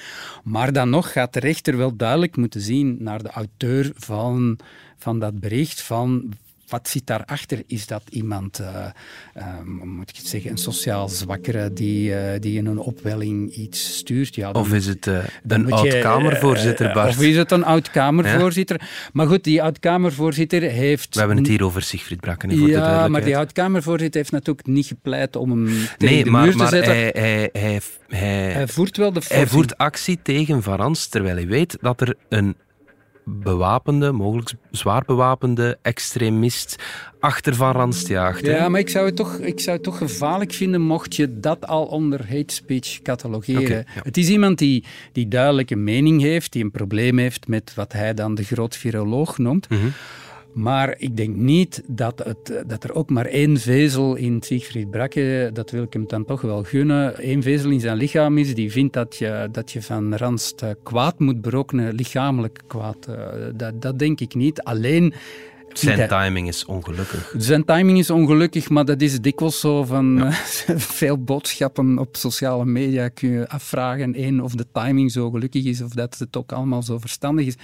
Maar 0.45 0.73
dan 0.73 0.91
nog 0.91 1.13
gaat 1.13 1.33
de 1.33 1.41
rechter 1.41 1.77
wel 1.77 1.97
duidelijk 1.97 2.37
moeten 2.37 2.61
zien 2.61 2.97
naar 2.99 3.23
de 3.23 3.31
auteur 3.31 3.93
van, 3.95 4.59
van 4.97 5.19
dat 5.19 5.41
bericht, 5.41 5.83
van 5.83 6.33
wat 6.71 6.89
zit 6.89 7.07
daarachter? 7.07 7.63
Is 7.67 7.87
dat 7.87 8.03
iemand, 8.11 8.61
uh, 8.61 8.67
uh, 9.37 9.45
moet 9.85 10.11
ik 10.11 10.17
het 10.17 10.27
zeggen, 10.27 10.51
een 10.51 10.59
sociaal 10.59 11.09
zwakkere 11.09 11.73
die, 11.73 12.11
uh, 12.11 12.19
die 12.41 12.59
in 12.59 12.67
een 12.67 12.79
opwelling 12.79 13.53
iets 13.55 13.97
stuurt? 13.97 14.35
Ja, 14.35 14.51
of 14.51 14.73
is 14.73 14.87
het 14.87 15.07
een 15.47 15.73
oud-Kamervoorzitter, 15.73 16.93
Bart? 16.93 17.09
Of 17.09 17.23
is 17.23 17.37
het 17.37 17.51
een 17.51 17.65
oud-Kamervoorzitter? 17.65 18.77
Ja? 18.81 18.87
Maar 19.13 19.27
goed, 19.27 19.45
die 19.45 19.63
oud-Kamervoorzitter 19.63 20.63
heeft... 20.63 21.15
We 21.15 21.19
hebben 21.19 21.37
het 21.39 21.47
hier 21.47 21.65
over 21.65 21.83
Sigfried 21.83 22.21
Brakken, 22.21 22.59
voor 22.59 22.69
Ja, 22.69 23.09
maar 23.09 23.25
die 23.25 23.37
oud-Kamervoorzitter 23.37 24.21
heeft 24.21 24.33
natuurlijk 24.33 24.67
niet 24.67 24.87
gepleit 24.87 25.37
om 25.37 25.51
hem 25.51 25.67
tegen 25.67 26.15
nee, 26.15 26.25
de 26.25 26.31
maar, 26.31 26.45
muur 26.45 26.57
te 26.57 26.67
zetten. 26.67 26.93
Hij, 26.93 27.11
hij, 27.13 27.51
hij, 27.53 27.81
hij, 28.09 28.53
hij 28.53 28.69
voert 28.69 28.97
wel 28.97 29.13
de 29.13 29.21
Hij 29.29 29.47
voert 29.47 29.79
actie 29.79 30.19
tegen 30.23 30.63
Varans, 30.63 31.07
terwijl 31.07 31.35
hij 31.35 31.47
weet 31.47 31.77
dat 31.81 32.01
er 32.01 32.15
een 32.29 32.57
bewapende, 33.25 34.13
mogelijk 34.13 34.53
zwaar 34.71 35.03
bewapende 35.07 35.79
extremist 35.83 36.77
achter 37.21 37.55
Van 37.55 37.73
Ranst 37.73 38.09
jaagt. 38.09 38.47
Ja, 38.47 38.69
maar 38.69 38.81
ik 38.81 38.89
zou, 38.89 39.07
het 39.07 39.17
toch, 39.17 39.39
ik 39.39 39.61
zou 39.61 39.77
het 39.77 39.85
toch 39.85 39.99
gevaarlijk 39.99 40.53
vinden 40.53 40.81
mocht 40.81 41.17
je 41.17 41.41
dat 41.41 41.67
al 41.67 41.85
onder 41.85 42.21
hate 42.29 42.55
speech 42.55 43.03
catalogeren. 43.03 43.63
Okay, 43.63 43.85
ja. 43.95 44.01
Het 44.03 44.17
is 44.17 44.29
iemand 44.29 44.59
die, 44.59 44.85
die 45.13 45.29
duidelijk 45.29 45.71
een 45.71 45.85
mening 45.85 46.21
heeft, 46.21 46.53
die 46.53 46.65
een 46.65 46.71
probleem 46.71 47.19
heeft 47.19 47.49
met 47.49 47.75
wat 47.75 47.93
hij 47.93 48.15
dan 48.15 48.35
de 48.35 48.45
groot 48.45 48.77
viroloog 48.77 49.39
noemt. 49.39 49.69
Mm 49.69 49.79
-hmm. 49.79 49.93
Maar 50.53 50.95
ik 50.99 51.17
denk 51.17 51.37
niet 51.37 51.83
dat, 51.87 52.19
het, 52.25 52.65
dat 52.67 52.85
er 52.85 52.95
ook 52.95 53.11
maar 53.11 53.27
één 53.27 53.59
vezel 53.59 54.15
in 54.15 54.43
Siegfried 54.43 54.91
Brakke, 54.91 55.51
dat 55.53 55.71
wil 55.71 55.83
ik 55.83 55.93
hem 55.93 56.07
dan 56.07 56.25
toch 56.25 56.41
wel 56.41 56.65
gunnen, 56.65 57.19
één 57.19 57.43
vezel 57.43 57.71
in 57.71 57.81
zijn 57.81 57.97
lichaam 57.97 58.39
is 58.39 58.55
die 58.55 58.73
vindt 58.73 58.93
dat 58.93 59.17
je, 59.17 59.49
dat 59.53 59.73
je 59.73 59.83
van 59.83 60.15
Ranst 60.15 60.65
kwaad 60.83 61.19
moet 61.19 61.41
berokkenen, 61.41 61.95
lichamelijk 61.95 62.61
kwaad. 62.67 63.09
Dat, 63.55 63.83
dat 63.83 63.99
denk 63.99 64.21
ik 64.21 64.35
niet. 64.35 64.63
Alleen 64.63 65.15
zijn 65.73 66.09
timing 66.09 66.49
is 66.49 66.65
ongelukkig. 66.65 67.35
Zijn 67.37 67.65
timing 67.65 67.99
is 67.99 68.11
ongelukkig, 68.11 68.69
maar 68.69 68.85
dat 68.85 69.01
is 69.01 69.21
dikwijls 69.21 69.61
zo 69.61 69.85
van 69.85 70.17
ja. 70.17 70.31
veel 70.99 71.25
boodschappen 71.25 71.99
op 71.99 72.17
sociale 72.17 72.65
media 72.65 73.09
kun 73.09 73.31
je 73.31 73.49
afvragen 73.49 74.15
één, 74.15 74.41
of 74.41 74.55
de 74.55 74.67
timing 74.73 75.13
zo 75.13 75.31
gelukkig 75.31 75.65
is 75.65 75.81
of 75.83 75.91
dat 75.91 76.19
het 76.19 76.37
ook 76.37 76.53
allemaal 76.53 76.83
zo 76.83 76.99
verstandig 76.99 77.47
is. 77.47 77.55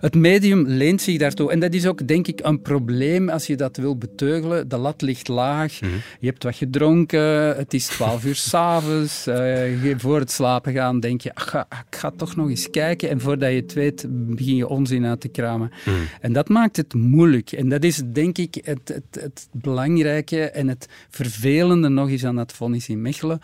Het 0.00 0.14
medium 0.14 0.66
leent 0.66 1.02
zich 1.02 1.18
daartoe 1.18 1.50
en 1.52 1.60
dat 1.60 1.74
is 1.74 1.86
ook 1.86 2.06
denk 2.06 2.26
ik 2.26 2.40
een 2.42 2.62
probleem 2.62 3.28
als 3.28 3.46
je 3.46 3.56
dat 3.56 3.76
wil 3.76 3.96
beteugelen. 3.96 4.68
De 4.68 4.76
lat 4.76 5.02
ligt 5.02 5.28
laag, 5.28 5.80
mm 5.80 5.88
-hmm. 5.88 6.00
je 6.20 6.26
hebt 6.26 6.42
wat 6.42 6.56
gedronken, 6.56 7.56
het 7.56 7.74
is 7.74 7.86
12 7.86 8.24
uur 8.24 8.34
s'avonds, 8.34 9.26
uh, 9.26 9.98
voor 9.98 10.18
het 10.18 10.30
slapen 10.30 10.72
gaan 10.72 11.00
denk 11.00 11.20
je, 11.20 11.34
ach, 11.34 11.64
ga 11.98 12.10
toch 12.16 12.36
nog 12.36 12.48
eens 12.48 12.70
kijken 12.70 13.08
en 13.08 13.20
voordat 13.20 13.50
je 13.50 13.56
het 13.56 13.72
weet 13.72 14.06
begin 14.08 14.56
je 14.56 14.68
onzin 14.68 15.06
uit 15.06 15.20
te 15.20 15.28
kramen. 15.28 15.70
Mm. 15.84 15.94
En 16.20 16.32
dat 16.32 16.48
maakt 16.48 16.76
het 16.76 16.94
moeilijk. 16.94 17.52
En 17.52 17.68
dat 17.68 17.84
is 17.84 18.02
denk 18.12 18.38
ik 18.38 18.60
het, 18.64 18.88
het, 18.88 19.22
het 19.22 19.48
belangrijke 19.52 20.50
en 20.50 20.68
het 20.68 20.88
vervelende 21.10 21.88
nog 21.88 22.08
eens 22.08 22.24
aan 22.24 22.36
dat 22.36 22.52
vonnis 22.52 22.88
in 22.88 23.02
Mechelen 23.02 23.40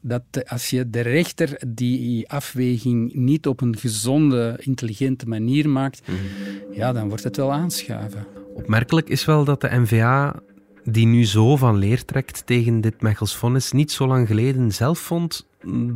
dat 0.00 0.22
als 0.48 0.70
je 0.70 0.90
de 0.90 1.00
rechter 1.00 1.60
die 1.66 2.28
afweging 2.28 3.14
niet 3.14 3.46
op 3.46 3.60
een 3.60 3.76
gezonde, 3.76 4.56
intelligente 4.58 5.26
manier 5.26 5.68
maakt, 5.68 6.00
mm 6.08 6.14
-hmm. 6.14 6.74
ja, 6.74 6.92
dan 6.92 7.08
wordt 7.08 7.24
het 7.24 7.36
wel 7.36 7.52
aanschuiven. 7.52 8.26
Opmerkelijk 8.54 9.08
is 9.08 9.24
wel 9.24 9.44
dat 9.44 9.60
de 9.60 9.68
NVA, 9.70 10.40
die 10.92 11.06
nu 11.06 11.26
zo 11.26 11.56
van 11.56 11.76
leer 11.76 12.04
trekt 12.04 12.46
tegen 12.46 12.80
dit 12.80 13.00
Mechels 13.00 13.36
vonnis, 13.36 13.72
niet 13.72 13.92
zo 13.92 14.06
lang 14.06 14.26
geleden 14.26 14.72
zelf 14.72 14.98
vond 14.98 15.46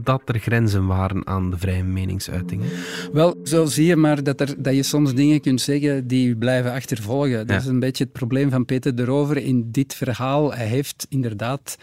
dat 0.05 0.23
er 0.25 0.39
grenzen 0.39 0.87
waren 0.87 1.27
aan 1.27 1.51
de 1.51 1.59
vrije 1.59 1.85
meningsuitingen? 1.85 2.69
Wel, 3.13 3.37
zo 3.45 3.65
zie 3.65 3.87
je 3.87 3.97
maar 3.97 4.23
dat, 4.23 4.41
er, 4.41 4.63
dat 4.63 4.75
je 4.75 4.83
soms 4.83 5.15
dingen 5.15 5.41
kunt 5.41 5.61
zeggen 5.61 6.07
die 6.07 6.37
blijven 6.37 6.73
achtervolgen. 6.73 7.47
Dat 7.47 7.61
is 7.61 7.67
een 7.67 7.81
beetje 7.81 8.05
het 8.05 8.13
probleem 8.13 8.51
van 8.51 8.65
Peter 8.65 8.95
de 8.95 9.05
Rover 9.05 9.37
in 9.37 9.69
dit 9.71 9.95
verhaal. 9.95 10.55
Hij 10.55 10.67
heeft 10.67 11.07
inderdaad... 11.09 11.77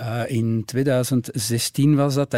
Uh, 0.00 0.20
in 0.26 0.62
2016 0.64 1.96
was 1.96 2.14
dat, 2.14 2.30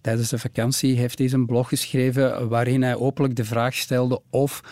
tijdens 0.00 0.28
de 0.28 0.38
vakantie, 0.38 0.96
heeft 0.96 1.18
hij 1.18 1.32
een 1.32 1.46
blog 1.46 1.68
geschreven 1.68 2.48
waarin 2.48 2.82
hij 2.82 2.96
openlijk 2.96 3.36
de 3.36 3.44
vraag 3.44 3.74
stelde 3.74 4.20
of 4.30 4.62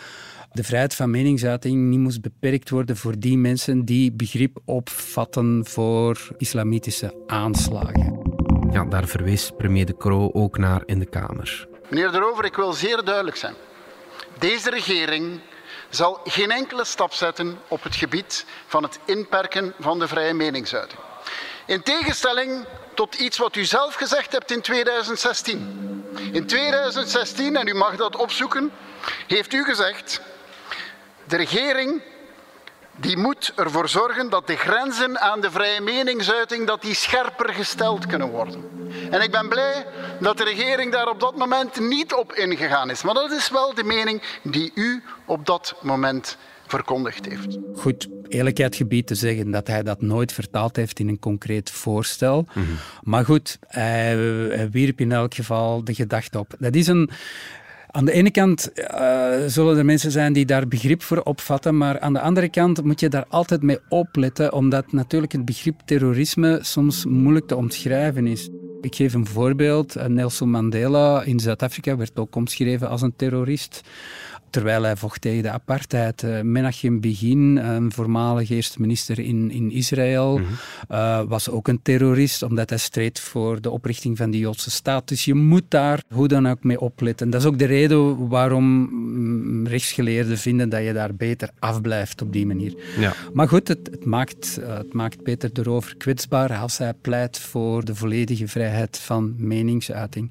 de 0.53 0.65
vrijheid 0.65 0.95
van 0.95 1.11
meningsuiting 1.11 1.88
niet 1.88 1.99
moest 1.99 2.21
beperkt 2.21 2.71
worden 2.71 2.97
voor 2.97 3.19
die 3.19 3.38
mensen 3.38 3.85
die 3.85 4.12
begrip 4.12 4.59
opvatten 4.65 5.67
voor 5.67 6.29
islamitische 6.38 7.15
aanslagen. 7.27 8.21
Ja, 8.71 8.85
daar 8.85 9.07
verwees 9.07 9.51
premier 9.57 9.87
De 9.87 9.97
Croo 9.97 10.31
ook 10.33 10.59
naar 10.59 10.83
in 10.87 10.99
de 10.99 11.07
Kamer. 11.07 11.69
Meneer 11.88 12.11
De 12.11 12.19
Rover, 12.19 12.45
ik 12.45 12.57
wil 12.57 12.73
zeer 12.73 13.05
duidelijk 13.05 13.37
zijn. 13.37 13.55
Deze 14.38 14.71
regering 14.71 15.41
zal 15.91 16.21
geen 16.25 16.51
enkele 16.51 16.85
stap 16.85 17.12
zetten 17.12 17.59
op 17.69 17.83
het 17.83 17.97
gebied 17.97 18.47
van 18.67 18.83
het 18.83 18.99
inperken 19.05 19.75
van 19.79 19.99
de 19.99 20.09
vrije 20.09 20.35
meningsuiting. 20.35 21.01
In 21.67 21.83
tegenstelling 21.83 22.65
tot 22.95 23.15
iets 23.15 23.38
wat 23.38 23.57
u 23.57 23.65
zelf 23.65 23.95
gezegd 23.95 24.33
hebt 24.33 24.51
in 24.51 24.61
2016. 24.61 26.05
In 26.33 26.47
2016, 26.47 27.57
en 27.57 27.69
u 27.69 27.75
mag 27.75 27.97
dat 27.97 28.17
opzoeken, 28.17 28.71
heeft 29.27 29.53
u 29.53 29.65
gezegd: 29.65 30.21
de 31.33 31.38
regering 31.38 32.03
die 32.97 33.16
moet 33.16 33.53
ervoor 33.57 33.88
zorgen 33.88 34.31
dat 34.31 34.47
de 34.47 34.57
grenzen 34.57 35.21
aan 35.21 35.40
de 35.40 35.51
vrije 35.51 35.81
meningsuiting 35.81 36.66
dat 36.66 36.83
die 36.83 36.95
scherper 36.95 37.53
gesteld 37.55 38.07
kunnen 38.07 38.29
worden. 38.29 38.61
En 39.11 39.21
ik 39.21 39.31
ben 39.31 39.49
blij 39.49 39.87
dat 40.21 40.38
de 40.38 40.45
regering 40.45 40.92
daar 40.92 41.09
op 41.09 41.21
dat 41.21 41.37
moment 41.37 41.81
niet 41.81 42.14
op 42.14 42.33
ingegaan 42.33 42.90
is. 42.90 43.03
Maar 43.03 43.14
dat 43.14 43.31
is 43.31 43.51
wel 43.51 43.75
de 43.75 43.85
mening 43.85 44.23
die 44.42 44.73
u 44.75 45.03
op 45.27 45.47
dat 45.47 45.75
moment 45.83 46.37
verkondigd 46.66 47.27
heeft. 47.27 47.59
Goed, 47.75 48.09
eerlijkheid 48.29 48.77
gebied 48.77 49.07
te 49.07 49.14
zeggen 49.14 49.51
dat 49.51 49.66
hij 49.66 49.83
dat 49.83 50.01
nooit 50.01 50.33
vertaald 50.33 50.77
heeft 50.77 50.99
in 50.99 51.09
een 51.09 51.18
concreet 51.18 51.71
voorstel. 51.71 52.47
Mhm. 52.53 52.66
Maar 53.03 53.25
goed, 53.25 53.59
hij, 53.66 54.16
hij 54.49 54.71
wierp 54.71 55.01
in 55.01 55.12
elk 55.12 55.35
geval 55.35 55.85
de 55.85 55.95
gedachte 55.95 56.38
op. 56.38 56.55
Dat 56.59 56.75
is 56.75 56.87
een 56.87 57.11
aan 57.93 58.05
de 58.05 58.13
ene 58.13 58.31
kant 58.31 58.71
uh, 58.77 59.33
zullen 59.47 59.79
er 59.79 59.85
mensen 59.85 60.11
zijn 60.11 60.33
die 60.33 60.47
daar 60.47 60.69
begrip 60.69 61.03
voor 61.03 61.21
opvatten, 61.21 61.77
maar 61.77 62.01
aan 62.01 62.13
de 62.13 62.21
andere 62.21 62.49
kant 62.49 62.85
moet 62.85 63.01
je 63.01 63.09
daar 63.09 63.25
altijd 63.29 63.63
mee 63.63 63.79
opletten, 63.89 64.53
omdat 64.53 64.93
natuurlijk 64.93 65.33
het 65.33 65.45
begrip 65.45 65.81
terrorisme 65.85 66.59
soms 66.63 67.05
moeilijk 67.05 67.47
te 67.47 67.57
omschrijven 67.57 68.27
is. 68.27 68.49
Ik 68.81 68.95
geef 68.95 69.15
een 69.15 69.27
voorbeeld. 69.27 70.09
Nelson 70.09 70.51
Mandela 70.51 71.23
in 71.23 71.41
Zuid-Afrika 71.41 71.97
werd 71.97 72.19
ook 72.19 72.37
omschreven 72.37 72.89
als 72.89 73.03
een 73.03 73.17
terrorist 73.17 73.81
terwijl 74.53 74.83
hij 74.83 74.97
vocht 74.97 75.21
tegen 75.21 75.43
de 75.43 75.51
apartheid. 75.51 76.23
Uh, 76.23 76.41
Menachem 76.41 77.01
Begin, 77.01 77.57
een 77.57 77.93
voormalig 77.93 78.51
eerste 78.51 78.81
minister 78.81 79.19
in, 79.19 79.51
in 79.51 79.71
Israël, 79.71 80.38
mhm. 80.38 80.47
eh, 80.88 81.23
was 81.29 81.51
ook 81.51 81.69
een 81.69 81.83
terrorist, 81.83 82.43
omdat 82.43 82.69
hij 82.69 82.79
streed 82.79 83.21
voor 83.21 83.61
de 83.61 83.71
oprichting 83.71 84.17
van 84.17 84.31
de 84.31 84.38
Joodse 84.38 84.71
staat. 84.71 85.09
Dus 85.09 85.25
je 85.25 85.35
moet 85.35 85.65
daar 85.69 86.03
hoe 86.09 86.29
dan 86.29 86.49
ook 86.49 86.65
mee 86.65 86.81
opletten. 86.81 87.31
Dat 87.31 87.41
is 87.41 87.47
ook 87.47 87.59
de 87.59 87.65
reden 87.65 88.29
waarom 88.29 88.65
mm, 88.65 89.67
rechtsgeleerden 89.67 90.38
vinden 90.38 90.69
dat 90.69 90.85
je 90.85 90.93
daar 90.93 91.15
beter 91.15 91.51
afblijft 91.59 92.23
op 92.23 92.33
die 92.33 92.47
manier. 92.47 92.75
Ja. 92.99 93.12
Maar 93.33 93.49
goed, 93.49 93.69
het, 93.69 93.88
het 93.91 94.05
maakt, 94.05 94.59
uh, 94.61 94.77
het 94.77 94.93
maakt 94.93 95.23
Peter 95.23 95.51
erover 95.53 95.97
kwetsbaar 95.97 96.57
als 96.57 96.79
hij 96.79 96.95
pleit 97.01 97.38
voor 97.38 97.85
de 97.85 97.95
volledige 97.95 98.49
vrijheid 98.49 98.99
van 98.99 99.35
meningsuiting. 99.37 100.31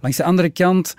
Langs 0.00 0.16
de 0.16 0.24
andere 0.24 0.50
kant 0.50 0.94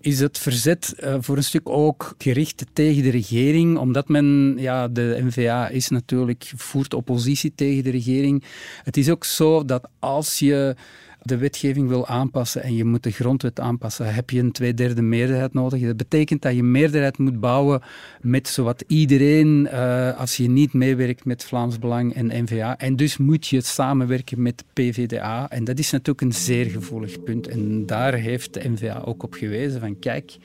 is 0.00 0.20
het 0.20 0.38
verzet 0.38 0.94
uh, 1.00 1.14
voor 1.20 1.36
een 1.36 1.44
stuk 1.44 1.68
ook 1.68 2.14
gericht 2.18 2.66
tegen 2.72 3.02
de 3.02 3.10
regering, 3.10 3.78
omdat 3.78 4.08
men, 4.08 4.54
ja, 4.58 4.88
de 4.88 5.18
NVA 5.22 5.68
is 5.68 5.88
natuurlijk, 5.88 6.52
voert 6.56 6.94
oppositie 6.94 7.52
tegen 7.54 7.84
de 7.84 7.90
regering. 7.90 8.44
Het 8.82 8.96
is 8.96 9.10
ook 9.10 9.24
zo 9.24 9.64
dat 9.64 9.88
als 9.98 10.38
je 10.38 10.74
de 11.22 11.36
wetgeving 11.36 11.88
wil 11.88 12.06
aanpassen 12.06 12.62
en 12.62 12.74
je 12.74 12.84
moet 12.84 13.02
de 13.02 13.10
grondwet 13.10 13.60
aanpassen, 13.60 14.14
heb 14.14 14.30
je 14.30 14.38
een 14.40 14.52
tweederde 14.52 15.02
meerderheid 15.02 15.52
nodig. 15.52 15.82
Dat 15.82 15.96
betekent 15.96 16.42
dat 16.42 16.54
je 16.54 16.62
meerderheid 16.62 17.18
moet 17.18 17.40
bouwen 17.40 17.82
met 18.20 18.48
zowat 18.48 18.84
iedereen 18.86 19.68
uh, 19.72 20.18
als 20.18 20.36
je 20.36 20.48
niet 20.48 20.72
meewerkt 20.72 21.24
met 21.24 21.44
Vlaams 21.44 21.78
Belang 21.78 22.14
en 22.14 22.44
N-VA. 22.44 22.78
En 22.78 22.96
dus 22.96 23.16
moet 23.16 23.46
je 23.46 23.60
samenwerken 23.60 24.42
met 24.42 24.64
PVDA. 24.72 25.50
En 25.50 25.64
dat 25.64 25.78
is 25.78 25.90
natuurlijk 25.90 26.20
een 26.20 26.32
zeer 26.32 26.66
gevoelig 26.66 27.22
punt. 27.22 27.48
En 27.48 27.86
daar 27.86 28.14
heeft 28.14 28.54
de 28.54 28.68
N-VA 28.68 29.02
ook 29.04 29.22
op 29.22 29.34
gewezen 29.34 29.80
van 29.80 29.98
kijk, 29.98 30.36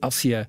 als 0.00 0.22
je 0.22 0.46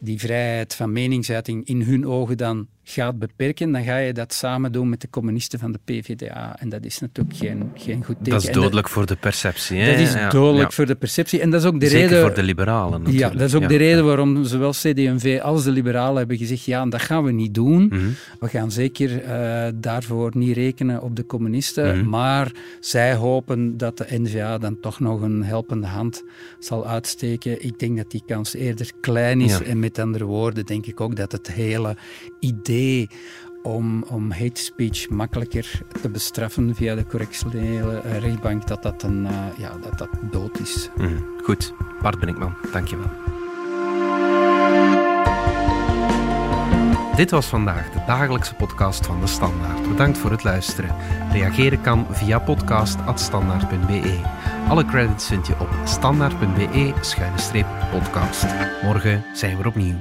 die 0.00 0.18
vrijheid 0.18 0.74
van 0.74 0.92
meningsuiting 0.92 1.66
in 1.66 1.82
hun 1.82 2.06
ogen 2.06 2.36
dan 2.36 2.66
gaat 2.84 3.18
beperken, 3.18 3.72
dan 3.72 3.82
ga 3.82 3.96
je 3.96 4.12
dat 4.12 4.32
samen 4.32 4.72
doen 4.72 4.88
met 4.88 5.00
de 5.00 5.10
communisten 5.10 5.58
van 5.58 5.72
de 5.72 5.78
PVDA. 5.84 6.56
En 6.58 6.68
dat 6.68 6.84
is 6.84 6.98
natuurlijk 6.98 7.36
geen, 7.36 7.70
geen 7.74 8.04
goed 8.04 8.16
teken. 8.16 8.32
Dat 8.32 8.42
is 8.42 8.50
dodelijk 8.50 8.88
voor 8.88 9.06
de 9.06 9.16
perceptie. 9.16 9.80
Hè? 9.80 9.90
Dat 9.90 10.00
is 10.00 10.32
dodelijk 10.32 10.72
voor 10.72 10.86
de 10.86 10.94
perceptie. 10.94 11.40
En 11.40 11.50
dat 11.50 11.60
is 11.60 11.66
ook 11.66 11.80
de 11.80 11.86
Zeker 11.86 12.08
reden... 12.08 12.22
voor 12.22 12.34
de 12.34 12.42
liberalen 12.42 13.02
natuurlijk. 13.02 13.32
Ja, 13.32 13.38
dat 13.38 13.48
is 13.48 13.54
ook 13.54 13.68
de 13.68 13.76
reden 13.76 14.04
waarom 14.04 14.44
zowel 14.44 14.70
CD&V 14.70 15.40
als 15.42 15.64
de 15.64 15.70
liberalen 15.70 16.16
hebben 16.16 16.36
gezegd 16.36 16.64
ja, 16.64 16.86
dat 16.86 17.02
gaan 17.02 17.24
we 17.24 17.32
niet 17.32 17.54
doen. 17.54 17.86
Mhm. 17.86 18.08
We 18.40 18.48
gaan 18.48 18.70
zeker 18.70 19.24
uh, 19.24 19.68
daarvoor 19.74 20.30
niet 20.34 20.56
rekenen 20.56 21.02
op 21.02 21.16
de 21.16 21.26
communisten. 21.26 21.98
Mhm. 21.98 22.08
Maar 22.08 22.52
zij 22.80 23.14
hopen 23.14 23.76
dat 23.76 23.98
de 23.98 24.06
NVA 24.08 24.58
dan 24.58 24.80
toch 24.80 25.00
nog 25.00 25.20
een 25.20 25.44
helpende 25.44 25.86
hand 25.86 26.24
zal 26.58 26.86
uitsteken. 26.86 27.64
Ik 27.64 27.78
denk 27.78 27.96
dat 27.96 28.10
die 28.10 28.22
kans 28.26 28.54
eerder 28.54 28.90
klein 29.00 29.40
is. 29.40 29.62
En 29.62 29.78
met 29.78 29.98
andere 29.98 30.24
woorden 30.24 30.66
denk 30.66 30.86
ik 30.86 31.00
ook 31.00 31.16
dat 31.16 31.32
het 31.32 31.52
hele 31.52 31.96
idee 32.40 32.69
om, 33.62 34.02
om 34.02 34.30
hate 34.30 34.60
speech 34.60 35.08
makkelijker 35.08 35.80
te 36.00 36.10
bestraffen 36.10 36.74
via 36.74 36.94
de 36.94 37.06
correctionele 37.06 38.00
eh, 38.00 38.18
rechtbank, 38.18 38.66
dat 38.66 38.82
dat, 38.82 39.02
een, 39.02 39.24
uh, 39.24 39.30
ja, 39.58 39.72
dat, 39.82 39.98
dat 39.98 40.08
dood 40.30 40.60
is. 40.60 40.90
Mm, 40.96 41.24
goed, 41.42 41.74
Bart 42.02 42.18
Brinkman, 42.18 42.54
dankjewel. 42.72 43.10
Dit 47.16 47.30
was 47.30 47.46
vandaag 47.46 47.90
de 47.90 48.02
dagelijkse 48.06 48.54
podcast 48.54 49.06
van 49.06 49.20
De 49.20 49.26
Standaard. 49.26 49.88
Bedankt 49.88 50.18
voor 50.18 50.30
het 50.30 50.44
luisteren. 50.44 50.94
Reageren 51.32 51.80
kan 51.80 52.06
via 52.10 52.38
podcast.standaard.be. 52.38 54.20
Alle 54.68 54.84
credits 54.84 55.26
vind 55.26 55.46
je 55.46 55.60
op 55.60 55.68
standaard.be-podcast. 55.84 58.46
Morgen 58.82 59.24
zijn 59.34 59.56
we 59.56 59.68
opnieuw. 59.68 59.96